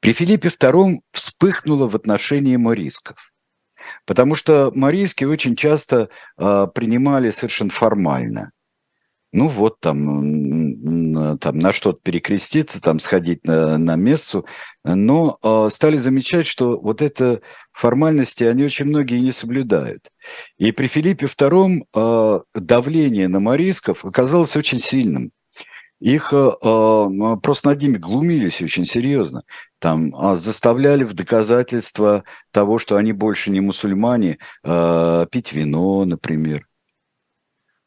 [0.00, 3.32] При Филиппе II вспыхнуло в отношении марийсков.
[4.04, 8.52] Потому что марийские очень часто э, принимали совершенно формально
[9.36, 14.46] ну вот там, там на что-то перекреститься, там сходить на, на мессу,
[14.82, 20.08] но э, стали замечать, что вот это формальности, они очень многие не соблюдают.
[20.56, 25.32] И при Филиппе II э, давление на марийсков оказалось очень сильным.
[26.00, 26.50] Их э,
[27.42, 29.42] просто над ними глумились очень серьезно.
[29.78, 36.66] Там э, заставляли в доказательство того, что они больше не мусульмане, э, пить вино, например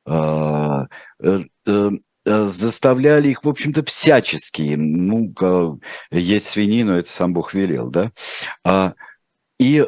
[0.10, 0.86] Э,
[1.22, 1.90] э, э,
[2.26, 4.76] заставляли их, в общем-то, всячески.
[4.76, 5.34] Ну,
[6.12, 8.12] есть свинину, это сам Бог велел, да?
[8.64, 8.94] А,
[9.60, 9.86] и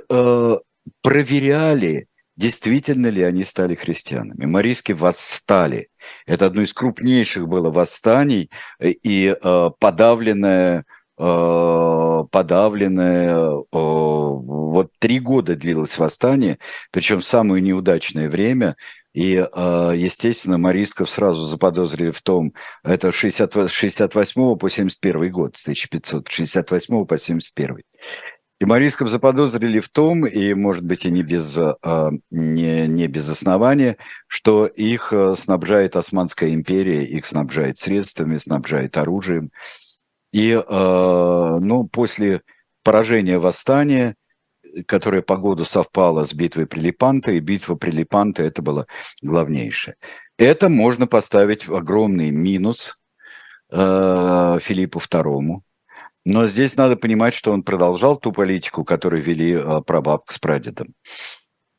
[1.03, 4.45] проверяли, действительно ли они стали христианами.
[4.45, 5.89] Марийски восстали.
[6.25, 9.35] Это одно из крупнейших было восстаний и
[9.79, 10.85] подавленное
[12.31, 13.63] подавленное.
[13.71, 16.57] Вот три года длилось восстание,
[16.91, 18.75] причем в самое неудачное время.
[19.13, 27.05] И, естественно, Марисков сразу заподозрили в том, это 60, 68 по 71 год, с 1568
[27.05, 27.83] по 71.
[28.61, 33.27] И Марисков заподозрили в том, и, может быть, и не без, а, не, не без
[33.27, 33.97] основания,
[34.27, 39.49] что их а, снабжает Османская империя, их снабжает средствами, снабжает оружием.
[40.31, 42.41] И ну, после
[42.83, 44.15] поражения восстания
[44.85, 48.85] которая по году совпала с битвой при Лепанто, и битва при Лепанто это было
[49.21, 49.95] главнейшее.
[50.37, 52.97] Это можно поставить в огромный минус
[53.69, 55.61] э, Филиппу II.
[56.25, 60.93] Но здесь надо понимать, что он продолжал ту политику, которую вели э, прабабка с прадедом.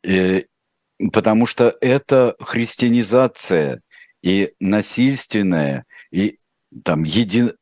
[0.02, 0.46] И,
[1.12, 3.82] потому что это христианизация
[4.22, 6.38] и насильственная, и
[6.84, 7.52] там един...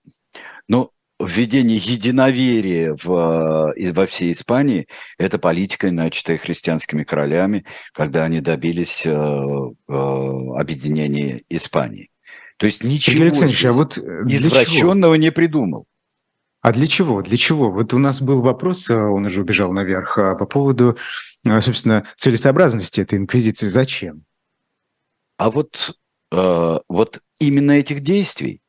[0.68, 4.87] Ну, введение единоверия в, во всей Испании–
[5.18, 12.11] это политика, начатая христианскими королями, когда они добились э, э, объединения Испании.
[12.57, 13.24] То есть ничего
[13.68, 15.22] а вот извращенного чего?
[15.22, 15.87] не придумал.
[16.63, 17.23] А для чего?
[17.23, 17.71] Для чего?
[17.71, 20.99] Вот у нас был вопрос, э, он уже убежал наверх, а по поводу,
[21.49, 23.69] э, собственно, целесообразности этой инквизиции.
[23.69, 24.25] Зачем?
[25.39, 25.97] А вот,
[26.33, 28.61] э, вот именно этих действий.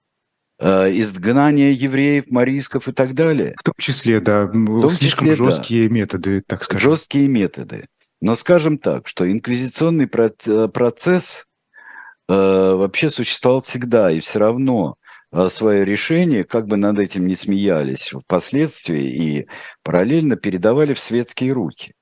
[0.64, 3.56] Изгнание евреев, марийсков и так далее.
[3.58, 5.96] В том числе, да, том слишком числе, жесткие да.
[5.96, 6.92] методы, так скажем.
[6.92, 7.88] Жесткие методы.
[8.22, 11.48] Но скажем так, что инквизиционный процесс
[12.28, 14.98] вообще существовал всегда, и все равно
[15.50, 19.48] свое решение, как бы над этим не смеялись впоследствии, и
[19.84, 21.94] параллельно передавали в светские руки.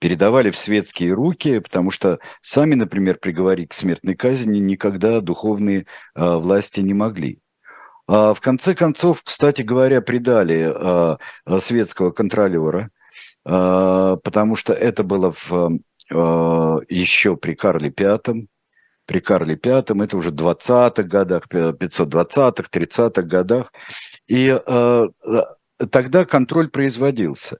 [0.00, 5.86] Передавали в светские руки, потому что сами, например, приговорить к смертной казни никогда духовные
[6.16, 7.42] э, власти не могли.
[8.08, 11.18] А, в конце концов, кстати говоря, предали а,
[11.60, 12.90] светского контролера,
[13.44, 15.78] а, потому что это было в,
[16.88, 18.46] еще при Карле V,
[19.12, 23.70] при Карле V, это уже в 20-х годах, 520-х, 30-х годах,
[24.26, 24.58] и
[25.90, 27.58] тогда контроль производился.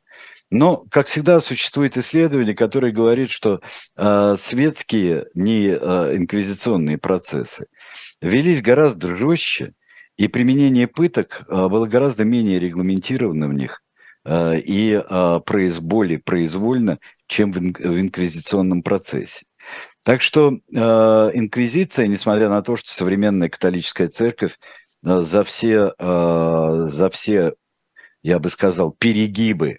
[0.50, 3.60] Но, как всегда, существует исследование, которое говорит, что
[3.96, 7.66] э, светские, не э, инквизиционные процессы
[8.22, 9.74] велись гораздо жестче,
[10.16, 13.82] и применение пыток а, было гораздо менее регламентировано в них
[14.24, 15.40] а, и а,
[15.80, 19.44] более произвольно, чем в инквизиционном процессе.
[20.04, 24.58] Так что инквизиция, несмотря на то, что современная католическая церковь
[25.02, 27.54] за все, за все,
[28.22, 29.78] я бы сказал, перегибы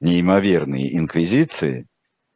[0.00, 1.86] неимоверные инквизиции,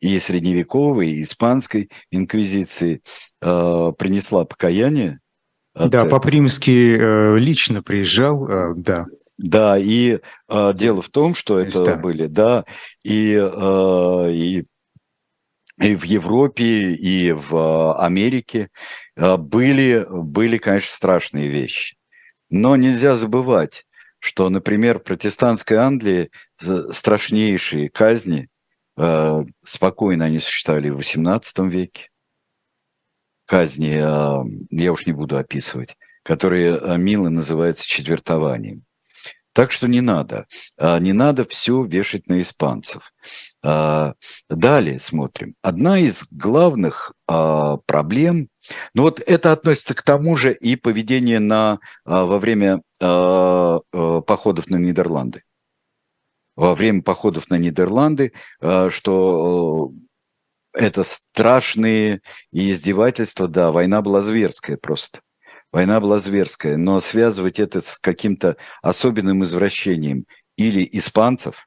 [0.00, 3.00] и средневековой, и испанской инквизиции
[3.40, 5.20] принесла покаяние,
[5.74, 9.06] да, Папа Римский э, лично приезжал, э, да.
[9.36, 11.96] Да, и э, дело в том, что это Места.
[11.96, 12.64] были, да,
[13.02, 14.64] и, и,
[15.78, 18.70] и в Европе, и в Америке
[19.16, 21.96] были, были, конечно, страшные вещи.
[22.50, 23.86] Но нельзя забывать,
[24.18, 26.30] что, например, в протестантской Англии
[26.92, 28.48] страшнейшие казни
[29.64, 32.08] спокойно они существовали в XVIII веке
[33.46, 33.94] казни,
[34.70, 38.84] я уж не буду описывать, которые мило называются четвертованием.
[39.54, 40.46] Так что не надо.
[40.76, 43.14] А, не надо все вешать на испанцев.
[43.62, 45.54] Далее смотрим.
[45.62, 48.48] Одна из главных проблем,
[48.92, 55.42] ну вот это относится к тому же и поведение на, во время походов на Нидерланды.
[56.56, 58.32] Во время походов на Нидерланды,
[58.88, 59.92] что
[60.72, 62.20] это страшные
[62.52, 65.20] издевательства, да, война была зверская просто.
[65.74, 71.66] Война была зверская, но связывать это с каким-то особенным извращением или испанцев,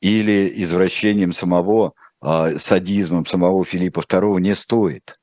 [0.00, 1.92] или извращением самого,
[2.24, 5.18] э, садизмом самого Филиппа II не стоит.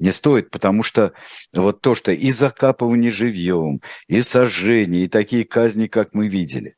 [0.00, 1.12] Не стоит, потому что
[1.52, 6.74] вот то, что и закапывание живьем, и сожжение, и такие казни, как мы видели.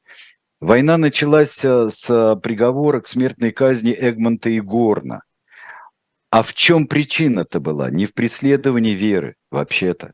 [0.60, 5.22] Война началась э, с приговора к смертной казни Эгмонта и Горна–
[6.30, 7.90] а в чем причина-то была?
[7.90, 10.12] Не в преследовании веры, вообще-то,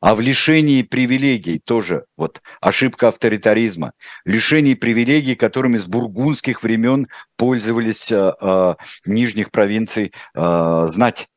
[0.00, 3.92] а в лишении привилегий тоже, вот ошибка авторитаризма,
[4.24, 11.28] лишении привилегий, которыми с бургундских времен пользовались а, а, нижних провинций, а, знать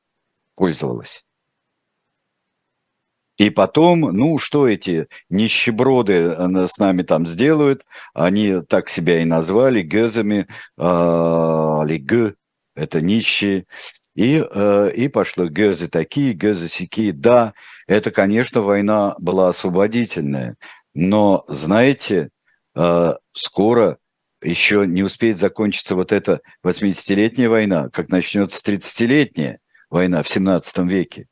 [0.55, 1.23] пользовалась.
[3.37, 7.83] И потом, ну, что эти нищеброды э, с нами там сделают?
[8.13, 10.47] Они так себя и назвали, гезами,
[10.77, 12.35] э, или г,
[12.75, 13.65] это нищие.
[14.15, 17.11] И, э, и пошло гезы такие, гезы сякие.
[17.11, 17.53] Да,
[17.87, 20.55] это, конечно, война была освободительная,
[20.93, 22.29] но, знаете,
[22.75, 23.97] э, скоро
[24.41, 29.59] еще не успеет закончиться вот эта 80-летняя война, как начнется 30-летняя
[29.89, 31.27] война в 17 веке.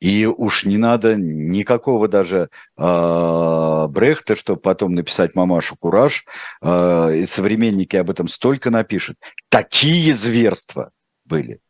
[0.00, 6.24] И уж не надо никакого даже э, Брехта, чтобы потом написать «Мамашу Кураж»,
[6.60, 9.16] э, и современники об этом столько напишут.
[9.48, 10.90] Такие зверства
[11.24, 11.60] были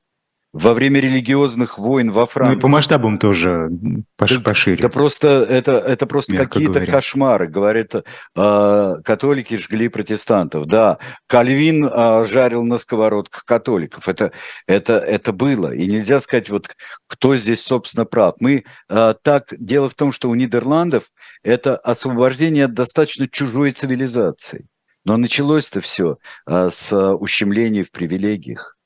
[0.53, 2.55] во время религиозных войн во Франции.
[2.55, 3.70] Ну и по масштабам тоже
[4.16, 4.82] пош, да, пошире.
[4.82, 7.48] Да просто это, это просто какие-то кошмары.
[7.48, 10.66] Говорят, э, католики жгли протестантов.
[10.66, 14.09] Да, Кальвин э, жарил на сковородках католиков.
[14.09, 14.32] Это,
[14.66, 15.74] это, это было.
[15.74, 16.76] И нельзя сказать, вот
[17.07, 18.34] кто здесь, собственно, прав.
[18.40, 19.55] Мы э, так...
[19.59, 21.05] Дело в том, что у Нидерландов
[21.42, 24.66] это освобождение от достаточно чужой цивилизации.
[25.05, 28.76] Но началось-то все э, с ущемления в привилегиях.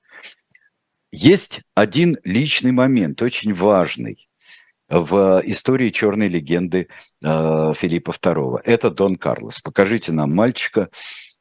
[1.12, 4.28] Есть один личный момент, очень важный
[4.88, 6.88] в истории черной легенды
[7.22, 8.60] э, Филиппа II.
[8.64, 9.60] Это Дон Карлос.
[9.60, 10.90] Покажите нам мальчика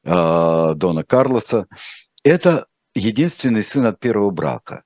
[0.04, 1.68] э, Дона Карлоса.
[2.24, 4.84] Это единственный сын от первого брака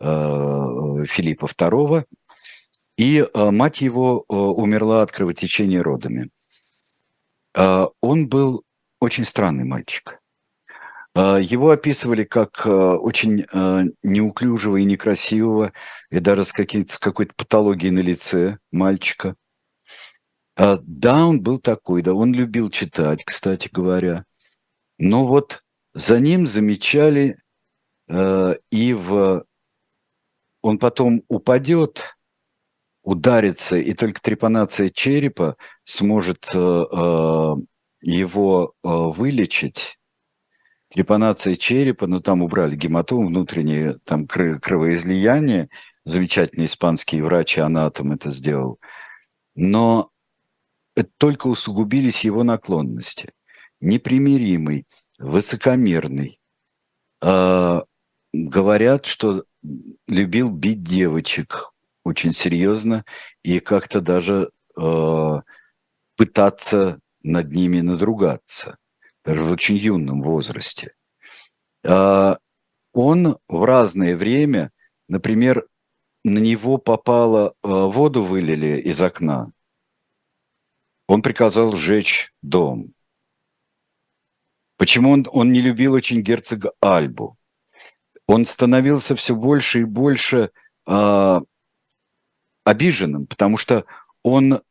[0.00, 2.04] э, Филиппа II.
[2.96, 6.30] И мать его умерла от кровотечения родами.
[7.56, 8.62] Он был
[9.00, 10.20] очень странный мальчик.
[11.14, 13.46] Его описывали как очень
[14.02, 15.72] неуклюжего и некрасивого,
[16.10, 19.36] и даже с, с какой-то патологией на лице мальчика.
[20.56, 24.24] Да, он был такой, да, он любил читать, кстати говоря.
[24.98, 25.62] Но вот
[25.94, 27.38] за ним замечали
[28.08, 29.44] и в...
[30.62, 32.16] Он потом упадет,
[33.04, 37.54] ударится, и только трепанация черепа сможет э, э,
[38.00, 39.98] его э, вылечить.
[40.94, 45.68] Трепанация черепа, ну там убрали гематом, внутреннее там кровоизлияние,
[46.04, 48.78] замечательный испанский врач-анатом это сделал.
[49.56, 50.12] Но
[51.16, 53.32] только усугубились его наклонности.
[53.80, 54.86] Непримиримый,
[55.18, 56.38] высокомерный.
[57.20, 57.82] Э,
[58.32, 59.46] говорят, что
[60.06, 61.72] любил бить девочек,
[62.04, 63.04] очень серьезно
[63.42, 64.48] и как-то даже
[64.80, 65.40] э,
[66.16, 68.78] пытаться над ними надругаться,
[69.24, 70.94] даже в очень юном возрасте.
[71.82, 72.36] Э,
[72.92, 74.70] он в разное время,
[75.08, 75.66] например,
[76.24, 79.52] на него попало, э, воду вылили из окна,
[81.06, 82.94] он приказал сжечь дом.
[84.76, 87.36] Почему он, он не любил очень герцога Альбу?
[88.26, 90.50] Он становился все больше и больше
[90.88, 91.40] э,
[92.64, 93.84] обиженным, потому что
[94.22, 94.62] он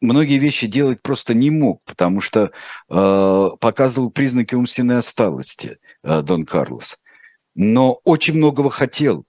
[0.00, 2.52] многие вещи делать просто не мог, потому что
[2.88, 7.02] э, показывал признаки умственной осталости э, Дон Карлос.
[7.54, 9.24] Но очень многого хотел.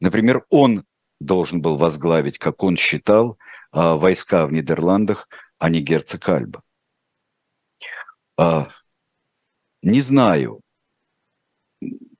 [0.00, 0.84] Например, он
[1.20, 3.38] должен был возглавить, как он считал,
[3.72, 6.62] э, войска в Нидерландах, а не герцог Альба.
[8.38, 8.64] Э,
[9.82, 10.60] не знаю,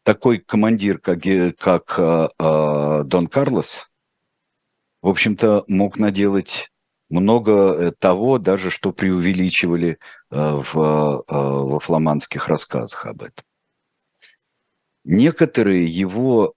[0.03, 1.23] такой командир, как,
[1.59, 3.91] как э, э, Дон Карлос,
[5.03, 6.71] в общем-то, мог наделать
[7.09, 9.99] много э, того, даже что преувеличивали
[10.31, 13.45] э, в, э, во фламандских рассказах об этом.
[15.09, 16.55] Некоторые его,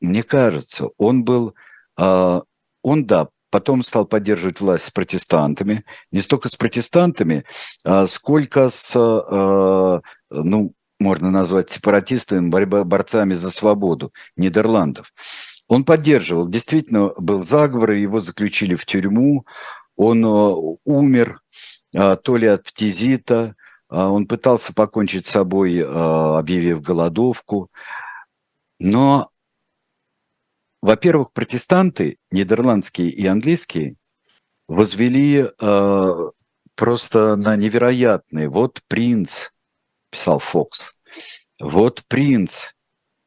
[0.00, 1.56] мне кажется, он был,
[1.96, 2.44] он,
[2.84, 7.44] да, потом стал поддерживать власть с протестантами, не столько с протестантами,
[8.06, 15.12] сколько с, ну, можно назвать сепаратистами, борьба, борцами за свободу Нидерландов.
[15.68, 19.46] Он поддерживал, действительно был заговор, его заключили в тюрьму,
[19.96, 20.28] он э,
[20.84, 21.40] умер
[21.92, 23.54] э, то ли от фтизита,
[23.90, 27.70] э, он пытался покончить с собой, объявив голодовку.
[28.78, 29.30] Но,
[30.82, 33.96] во-первых, протестанты, нидерландские и английские,
[34.66, 35.50] возвели
[36.74, 38.48] просто на невероятные.
[38.48, 39.50] Вот принц,
[40.10, 40.98] писал Фокс,
[41.60, 42.72] вот принц,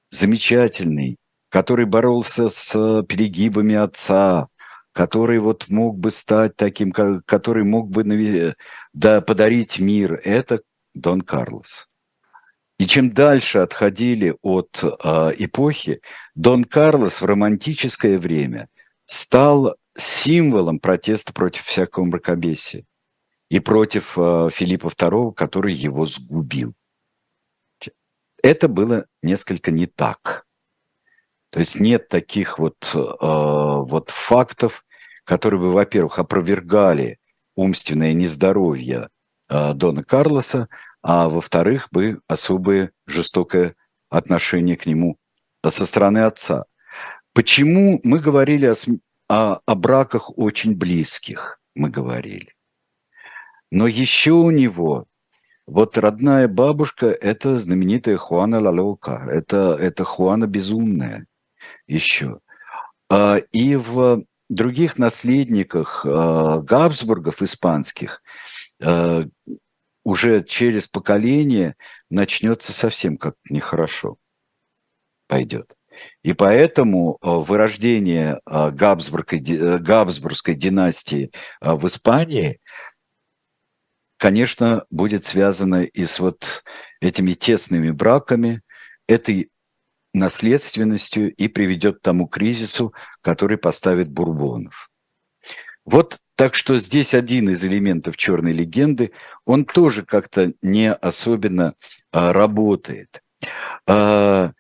[0.10, 1.18] замечательный,
[1.50, 4.48] который боролся с перегибами отца,
[4.92, 8.56] который вот мог бы стать таким, который мог бы
[8.94, 10.62] да, подарить мир, это
[10.96, 11.88] Дон Карлос.
[12.80, 14.88] И чем дальше отходили от э,
[15.38, 16.02] эпохи,
[16.36, 18.70] Дон Карлос в романтическое время
[19.06, 22.86] стал символом протеста против всякого мракобесия
[23.50, 26.76] и против э, Филиппа II, который его сгубил.
[28.42, 30.47] Это было несколько не так.
[31.50, 34.84] То есть нет таких вот, э, вот фактов,
[35.24, 37.20] которые бы, во-первых, опровергали
[37.56, 39.10] умственное нездоровье
[39.50, 40.68] э, Дона Карлоса,
[41.02, 43.76] а во-вторых, бы особое жестокое
[44.10, 45.18] отношение к нему
[45.68, 46.66] со стороны отца.
[47.34, 48.76] Почему мы говорили о,
[49.30, 51.60] о, о браках очень близких?
[51.76, 52.54] Мы говорили.
[53.72, 55.08] Но еще у него
[55.66, 61.28] вот родная бабушка– это знаменитая Хуана Лалока, это, это Хуана Безумная
[61.88, 62.40] еще.
[63.10, 68.22] А, и в других наследниках а, Габсбургов испанских
[68.82, 69.24] а,
[70.04, 71.76] уже через поколение
[72.10, 74.18] начнется совсем как нехорошо
[75.28, 75.74] пойдет.
[76.22, 82.60] И поэтому вырождение Габсбургской, Габсбургской династии в Испании,
[84.18, 86.64] конечно, будет связано и с вот
[87.02, 88.62] этими тесными браками,
[89.08, 89.50] этой
[90.18, 94.90] наследственностью и приведет к тому кризису, который поставит Бурбонов.
[95.86, 99.12] Вот так что здесь один из элементов черной легенды,
[99.46, 101.74] он тоже как-то не особенно
[102.12, 103.24] а, работает.
[103.88, 104.52] А,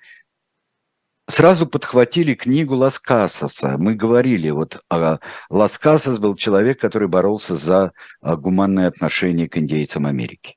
[1.28, 3.78] сразу подхватили книгу Лас Касаса.
[3.78, 7.91] Мы говорили, вот а, Лас Касас был человек, который боролся за
[8.22, 10.55] а, гуманное отношение к индейцам Америки.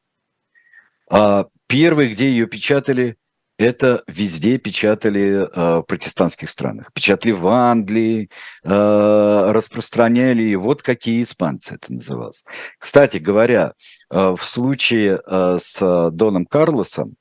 [1.11, 3.17] А, первый, где ее печатали,
[3.61, 6.95] это везде печатали э, в протестантских странах.
[6.95, 8.31] Печатали в Англии,
[8.65, 10.55] э, распространяли.
[10.55, 12.43] Вот какие испанцы это называлось.
[12.79, 13.75] Кстати говоря,
[14.11, 17.17] э, в случае э, с Доном Карлосом,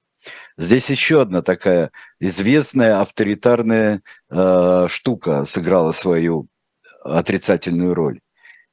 [0.58, 6.48] здесь еще одна такая известная авторитарная э, штука сыграла свою
[7.04, 8.22] отрицательную роль.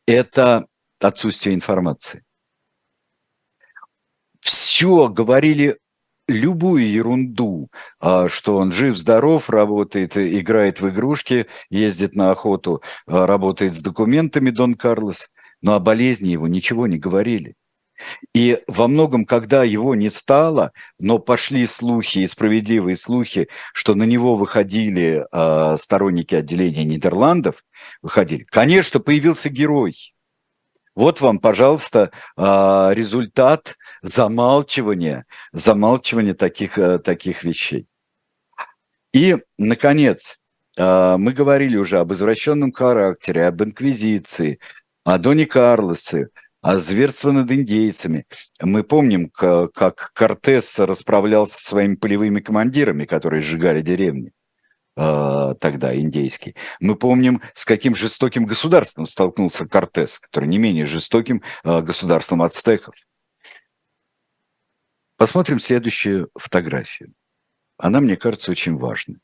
[0.06, 0.66] Это
[1.00, 2.22] отсутствие информации.
[4.40, 5.80] Все говорили
[6.28, 7.68] любую ерунду,
[8.00, 14.50] а, что он жив-здоров, работает, играет в игрушки, ездит на охоту, а, работает с документами
[14.50, 15.28] Дон Карлос,
[15.62, 17.54] но о болезни его ничего не говорили.
[18.34, 24.02] И во многом, когда его не стало, но пошли слухи и справедливые слухи, что на
[24.02, 27.64] него выходили э, сторонники отделения Нидерландов,
[28.02, 29.94] выходили, конечно, появился герой–
[30.96, 37.86] вот вам, пожалуйста, а, результат замалчивания, замалчивания таких, э, таких вещей.
[39.12, 40.38] И, наконец,
[40.78, 44.58] а, мы говорили уже об извращенном характере, об инквизиции,
[45.04, 46.28] о Доне Карлосе,
[46.62, 48.24] о зверстве над индейцами.
[48.60, 54.32] Мы помним, как Кортес расправлялся со своими полевыми командирами, которые сжигали деревни.
[54.96, 56.56] Э, тогда индейский.
[56.80, 62.94] Мы помним, с каким жестоким государством столкнулся Кортес, который не менее жестоким э, государством ацтеков.
[65.18, 67.12] Посмотрим следующую фотографию.
[67.76, 69.18] Она, мне кажется, очень важной.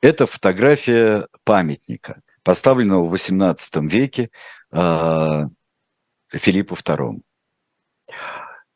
[0.00, 4.30] Это фотография памятника, поставленного в XVIII веке
[4.70, 5.42] э,
[6.28, 7.20] Филиппу II.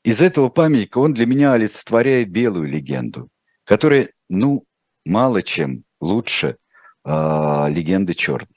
[0.02, 3.28] Из этого памятника он для меня олицетворяет белую легенду,
[3.64, 4.64] которая, ну,
[5.04, 6.56] мало чем лучше
[7.04, 8.48] э, легенды черной.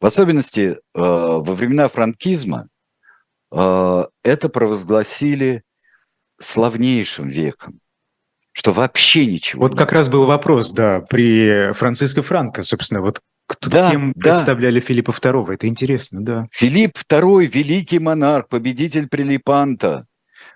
[0.00, 2.68] В особенности э, во времена франкизма
[3.52, 5.62] э, это провозгласили
[6.40, 7.80] славнейшим веком,
[8.52, 9.62] что вообще ничего.
[9.62, 14.30] Вот как раз был вопрос, да, при Франциско Франко, собственно, вот кто, да, кем да.
[14.30, 16.48] представляли Филиппа II, это интересно, да.
[16.50, 20.06] Филипп II– великий монарх, победитель Прилипанта,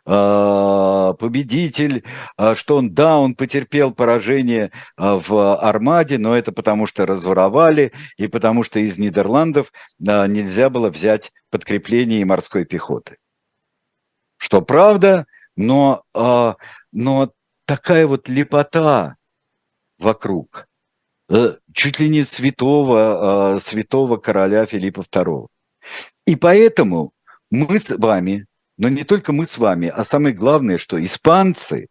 [0.09, 2.02] победитель,
[2.38, 7.92] а, что он, да, он потерпел поражение а, в Армаде, но это потому что разворовали
[8.16, 13.18] и потому что из Нидерландов нельзя было взять подкрепление морской пехоты.
[14.38, 16.04] Что правда, но,
[16.92, 17.32] но
[17.66, 19.16] такая вот лепота
[19.98, 20.66] вокруг,
[21.28, 25.48] э, чуть ли не святого, святого короля Филиппа II.
[26.24, 27.12] И поэтому
[27.50, 28.46] мы с вами
[28.79, 31.89] но не только мы с вами, а самое главное, что испанцы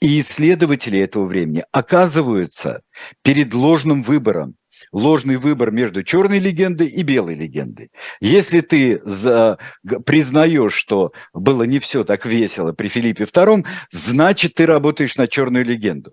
[0.00, 2.82] и исследователи этого времени оказываются
[3.22, 4.56] перед ложным выбором.
[4.90, 7.90] Ложный выбор между черной легендой и белой легендой.
[8.20, 9.58] Если ты за,
[10.04, 15.64] признаешь, что было не все так весело при Филиппе II, значит, ты работаешь на черную
[15.64, 16.12] легенду.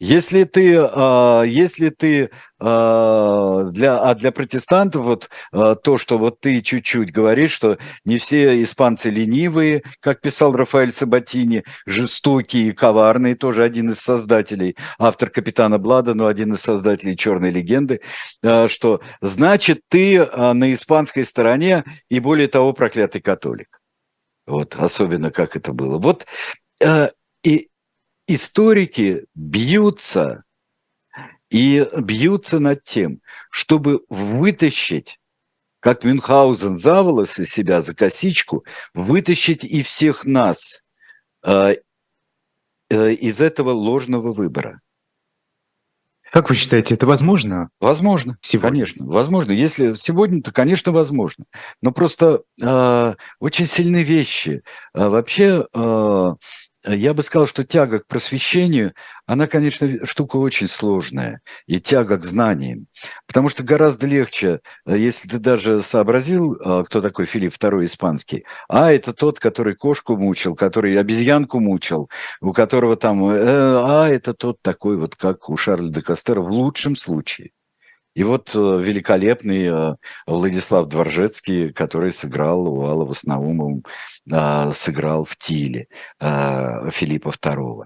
[0.00, 2.30] Если ты, а, если ты
[2.60, 8.18] а, для, а для протестантов вот а, то, что вот ты чуть-чуть говоришь, что не
[8.18, 15.30] все испанцы ленивые, как писал Рафаэль Сабатини, жестокие и коварные, тоже один из создателей, автор
[15.30, 18.00] «Капитана Блада», но один из создателей «Черной легенды»,
[18.68, 23.80] что значит ты на испанской стороне и более того проклятый католик.
[24.46, 25.98] Вот особенно как это было.
[25.98, 26.24] Вот
[27.42, 27.68] и
[28.28, 30.44] историки бьются
[31.50, 33.20] и бьются над тем,
[33.50, 35.18] чтобы вытащить,
[35.80, 38.64] как Мюнхгаузен за волосы себя, за косичку,
[38.94, 40.84] вытащить и всех нас
[41.42, 41.76] э,
[42.90, 44.80] э, из этого ложного выбора.
[46.30, 47.70] Как вы считаете, это возможно?
[47.80, 48.70] Возможно, сегодня.
[48.70, 49.52] конечно, возможно.
[49.52, 51.44] Если сегодня, то, конечно, возможно.
[51.80, 54.62] Но просто э, очень сильные вещи.
[54.92, 56.34] А вообще э,
[56.94, 58.92] я бы сказал, что тяга к просвещению,
[59.26, 62.86] она, конечно, штука очень сложная, и тяга к знаниям.
[63.26, 68.44] Потому что гораздо легче, э, если ты даже сообразил, э, кто такой Филипп II испанский,
[68.68, 72.08] а это тот, который кошку мучил, который обезьянку мучил,
[72.40, 76.50] у которого там, э, а это тот такой вот, как у Шарля де Кастера в
[76.50, 77.50] лучшем случае.
[78.18, 79.94] И вот э, великолепный э,
[80.26, 83.84] Владислав Дворжецкий, который сыграл у Алла с Наумовым,
[84.28, 85.86] а, сыграл в Тиле
[86.18, 87.84] а, Филиппа II.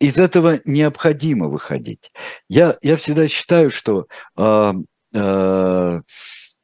[0.00, 2.10] Из этого необходимо выходить.
[2.48, 4.08] Я, я всегда считаю, что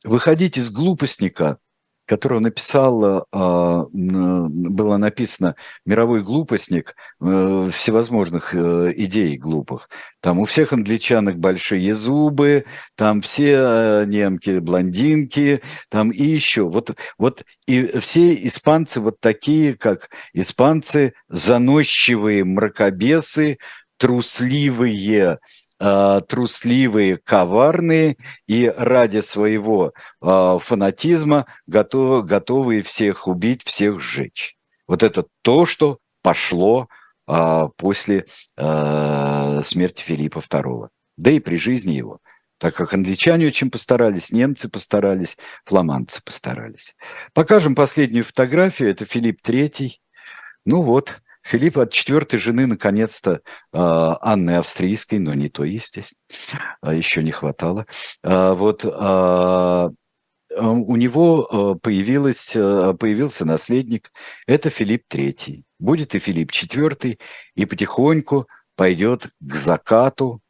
[0.04, 1.58] выходить из глупостника
[2.06, 9.90] которого написал, было написано «Мировой глупостник» всевозможных идей глупых.
[10.20, 16.68] Там у всех англичанок большие зубы, там все немки блондинки, там и еще.
[16.68, 23.58] Вот, вот и все испанцы вот такие, как испанцы, заносчивые мракобесы,
[23.98, 25.38] трусливые, э,
[25.78, 28.16] трусливые, коварные
[28.46, 34.56] и ради своего э, фанатизма готовы, готовые всех убить, всех сжечь.
[34.86, 36.88] Вот это то, что пошло
[37.28, 42.20] э, после э, смерти Филиппа II, да и при жизни его.
[42.58, 46.96] Так как англичане очень постарались, немцы постарались, фламандцы постарались.
[47.34, 48.90] Покажем последнюю фотографию.
[48.90, 49.90] Это Филипп III.
[50.64, 53.40] Ну вот, Филипп от четвертой жены, наконец-то,
[53.72, 56.20] а, Анны Австрийской, но не то, естественно,
[56.80, 57.86] а, еще не хватало.
[58.24, 58.84] А, вот
[60.58, 64.10] у него появилась, появился наследник,
[64.46, 65.62] это Филипп III.
[65.78, 67.18] Будет и Филипп IV,
[67.54, 70.40] и потихоньку пойдет к закату,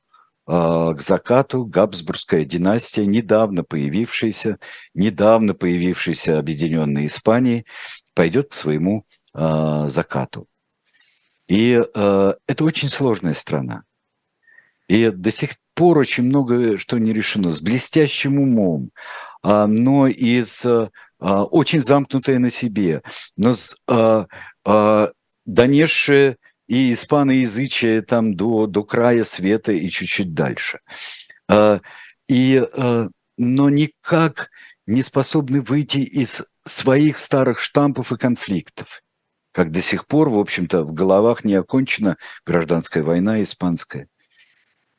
[0.46, 4.58] к закату Габсбургская династия, недавно появившаяся,
[4.94, 7.66] недавно появившаяся Объединенной Испании,
[8.14, 10.46] пойдет к своему закату.
[11.48, 13.84] И э, это очень сложная страна.
[14.88, 18.90] И до сих пор очень много что не решено с блестящим умом,
[19.42, 20.88] э, но и с э,
[21.18, 23.02] очень замкнутая на себе,
[23.36, 24.26] но с э,
[24.64, 25.08] э,
[25.44, 26.36] донесшее
[26.66, 30.80] и испаноязычие там до, до края света и чуть-чуть дальше.
[31.48, 31.80] Э,
[32.28, 34.50] и, э, но никак
[34.86, 39.02] не способны выйти из своих старых штампов и конфликтов
[39.56, 44.06] как до сих пор, в общем-то, в головах не окончена гражданская война испанская.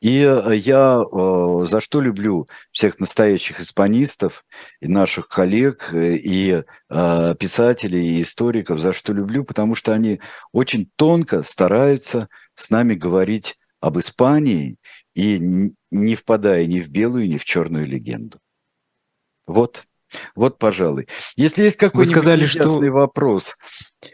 [0.01, 4.43] И э, я э, за что люблю всех настоящих испанистов
[4.81, 6.63] и наших коллег, э, и
[7.39, 13.57] писателей, и историков, за что люблю, потому что они очень тонко стараются с нами говорить
[13.79, 14.77] об Испании
[15.13, 15.39] и
[15.91, 18.39] не впадая ни в белую, ни в черную легенду.
[19.45, 19.83] Вот.
[20.35, 21.07] Вот, пожалуй.
[21.35, 22.67] Если есть какой-нибудь Вы сказали, что...
[22.91, 23.55] вопрос.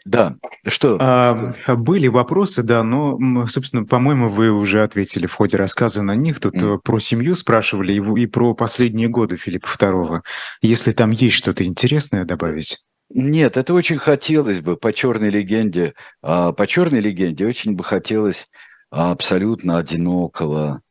[0.05, 0.37] Да,
[0.67, 0.97] что?
[0.99, 6.39] А, были вопросы, да, но, собственно, по-моему, вы уже ответили в ходе рассказа на них.
[6.39, 6.79] Тут mm.
[6.83, 10.21] про семью спрашивали и, и про последние годы Филиппа II.
[10.61, 12.79] Если там есть что-то интересное добавить.
[13.09, 15.93] Нет, это очень хотелось бы по черной легенде.
[16.21, 18.47] А, по черной легенде очень бы хотелось
[18.89, 20.81] абсолютно одинокого,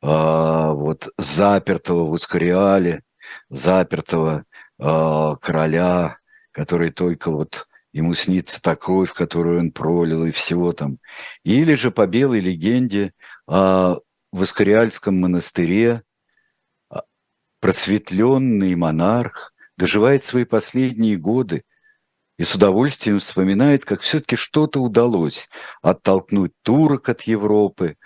[0.00, 3.02] а, вот запертого в Ускориале,
[3.48, 4.44] запертого
[4.78, 6.18] э, короля,
[6.52, 10.98] который только вот ему снится та кровь, которую он пролил, и всего там.
[11.44, 13.12] Или же по белой легенде
[13.48, 16.02] э, в Искариальском монастыре
[17.60, 21.62] просветленный монарх доживает свои последние годы
[22.38, 25.48] и с удовольствием вспоминает, как все-таки что-то удалось
[25.82, 27.96] оттолкнуть турок от Европы,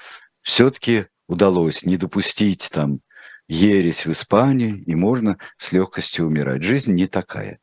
[0.40, 3.00] все-таки удалось не допустить там
[3.49, 6.62] ересь в Испании, и можно с легкостью умирать.
[6.62, 7.59] Жизнь не такая.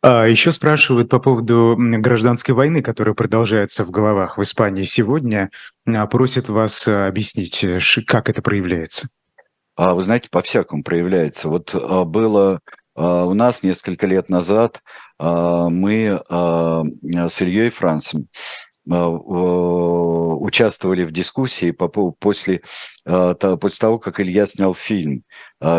[0.00, 5.50] А еще спрашивают по поводу гражданской войны, которая продолжается в головах в Испании сегодня.
[5.86, 9.08] А, просят вас а, объяснить, э, как это проявляется.
[9.74, 11.48] А вы знаете, по-всякому проявляется.
[11.48, 12.60] Вот а, было
[12.94, 14.82] у нас несколько лет назад
[15.20, 18.26] мы с Ильей Францем
[18.88, 22.62] участвовали в дискуссии по, после,
[23.04, 25.24] а, после того, как Илья снял фильм,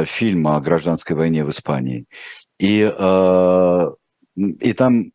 [0.06, 2.06] фильм о гражданской войне в Испании.
[2.60, 2.82] И,
[4.38, 5.12] и там,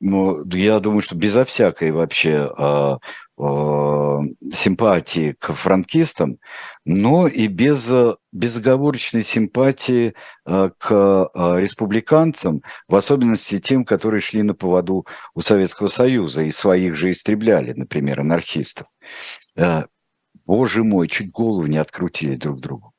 [0.00, 2.96] ну, я думаю, что безо всякой вообще Э,
[4.52, 6.38] симпатии к франкистам,
[6.84, 7.90] но и без
[8.30, 10.14] безоговорочной симпатии
[10.46, 16.50] э, к э, республиканцам, в особенности тем, которые шли на поводу у Советского Союза и
[16.50, 18.86] своих же истребляли, например, анархистов.
[20.46, 22.92] Боже мой, чуть голову не открутили друг другу.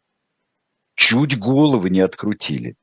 [0.95, 2.75] Чуть головы не открутили.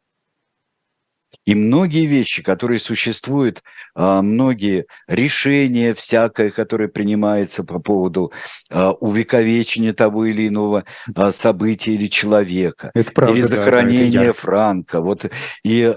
[1.46, 3.62] И многие вещи, которые существуют,
[3.94, 8.32] а, многие решения всякое, которое принимается по поводу
[8.70, 14.32] а, увековечения того или иного а, события или человека, это правда, или захоронения да, это
[14.34, 15.00] Франка.
[15.00, 15.30] Вот,
[15.64, 15.96] и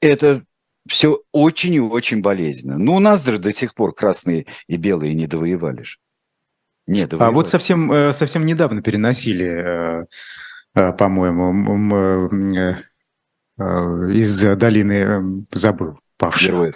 [0.00, 0.42] это
[0.88, 2.78] все очень и очень болезненно.
[2.78, 5.96] Ну, у нас же до сих пор красные и белые не довоевали же.
[6.86, 7.30] Не довоевали.
[7.30, 10.06] А вот совсем, э, совсем недавно переносили, э,
[10.74, 11.52] э, по-моему,
[13.58, 16.48] из долины, эм, забыл, павших.
[16.48, 16.74] Героев.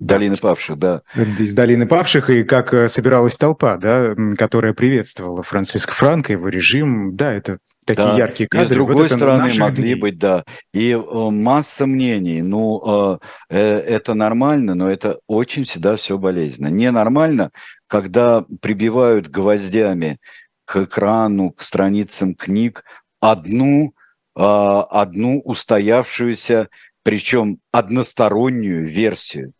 [0.00, 1.02] Долины павших, да.
[1.14, 7.16] Из долины павших, и как э, собиралась толпа, да, которая приветствовала Франциско Франко, его режим,
[7.16, 8.16] да, это такие да.
[8.16, 8.64] яркие кадры.
[8.64, 9.94] И с другой вот стороны могли дней.
[9.94, 12.40] быть, да, и э, масса мнений.
[12.40, 13.20] Ну,
[13.50, 16.68] э, это нормально, но это очень всегда все болезненно.
[16.68, 17.50] Ненормально,
[17.86, 20.18] когда прибивают гвоздями
[20.64, 22.84] к экрану, к страницам книг
[23.20, 23.92] одну,
[24.40, 26.68] одну устоявшуюся,
[27.02, 29.52] причем одностороннюю версию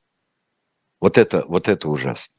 [1.01, 2.35] вот это, вот это ужасно.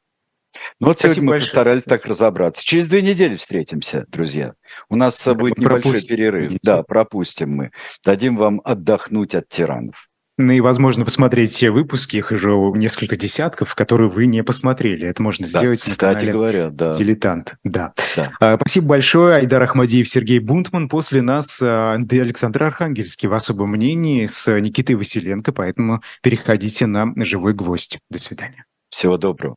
[0.79, 1.49] Ну вот Спасибо сегодня мы большое.
[1.49, 2.63] постарались так разобраться.
[2.63, 4.53] Через две недели встретимся, друзья.
[4.89, 6.15] У нас будет небольшой пропустим.
[6.15, 6.53] перерыв.
[6.61, 7.71] Да, пропустим мы.
[8.03, 10.10] Дадим вам отдохнуть от тиранов.
[10.41, 15.07] Ну и, возможно, посмотреть все выпуски, их уже несколько десятков, которые вы не посмотрели.
[15.07, 16.91] Это можно да, сделать кстати на канале говоря, да.
[16.91, 17.55] «Дилетант».
[17.63, 17.93] Да.
[18.15, 18.31] да.
[18.39, 19.35] А, спасибо большое.
[19.35, 20.89] Айдар Ахмадиев, Сергей Бунтман.
[20.89, 27.53] После нас а, Александр Архангельский в особом мнении с Никитой Василенко, поэтому переходите на «Живой
[27.53, 27.99] гвоздь».
[28.09, 28.65] До свидания.
[28.89, 29.55] Всего доброго.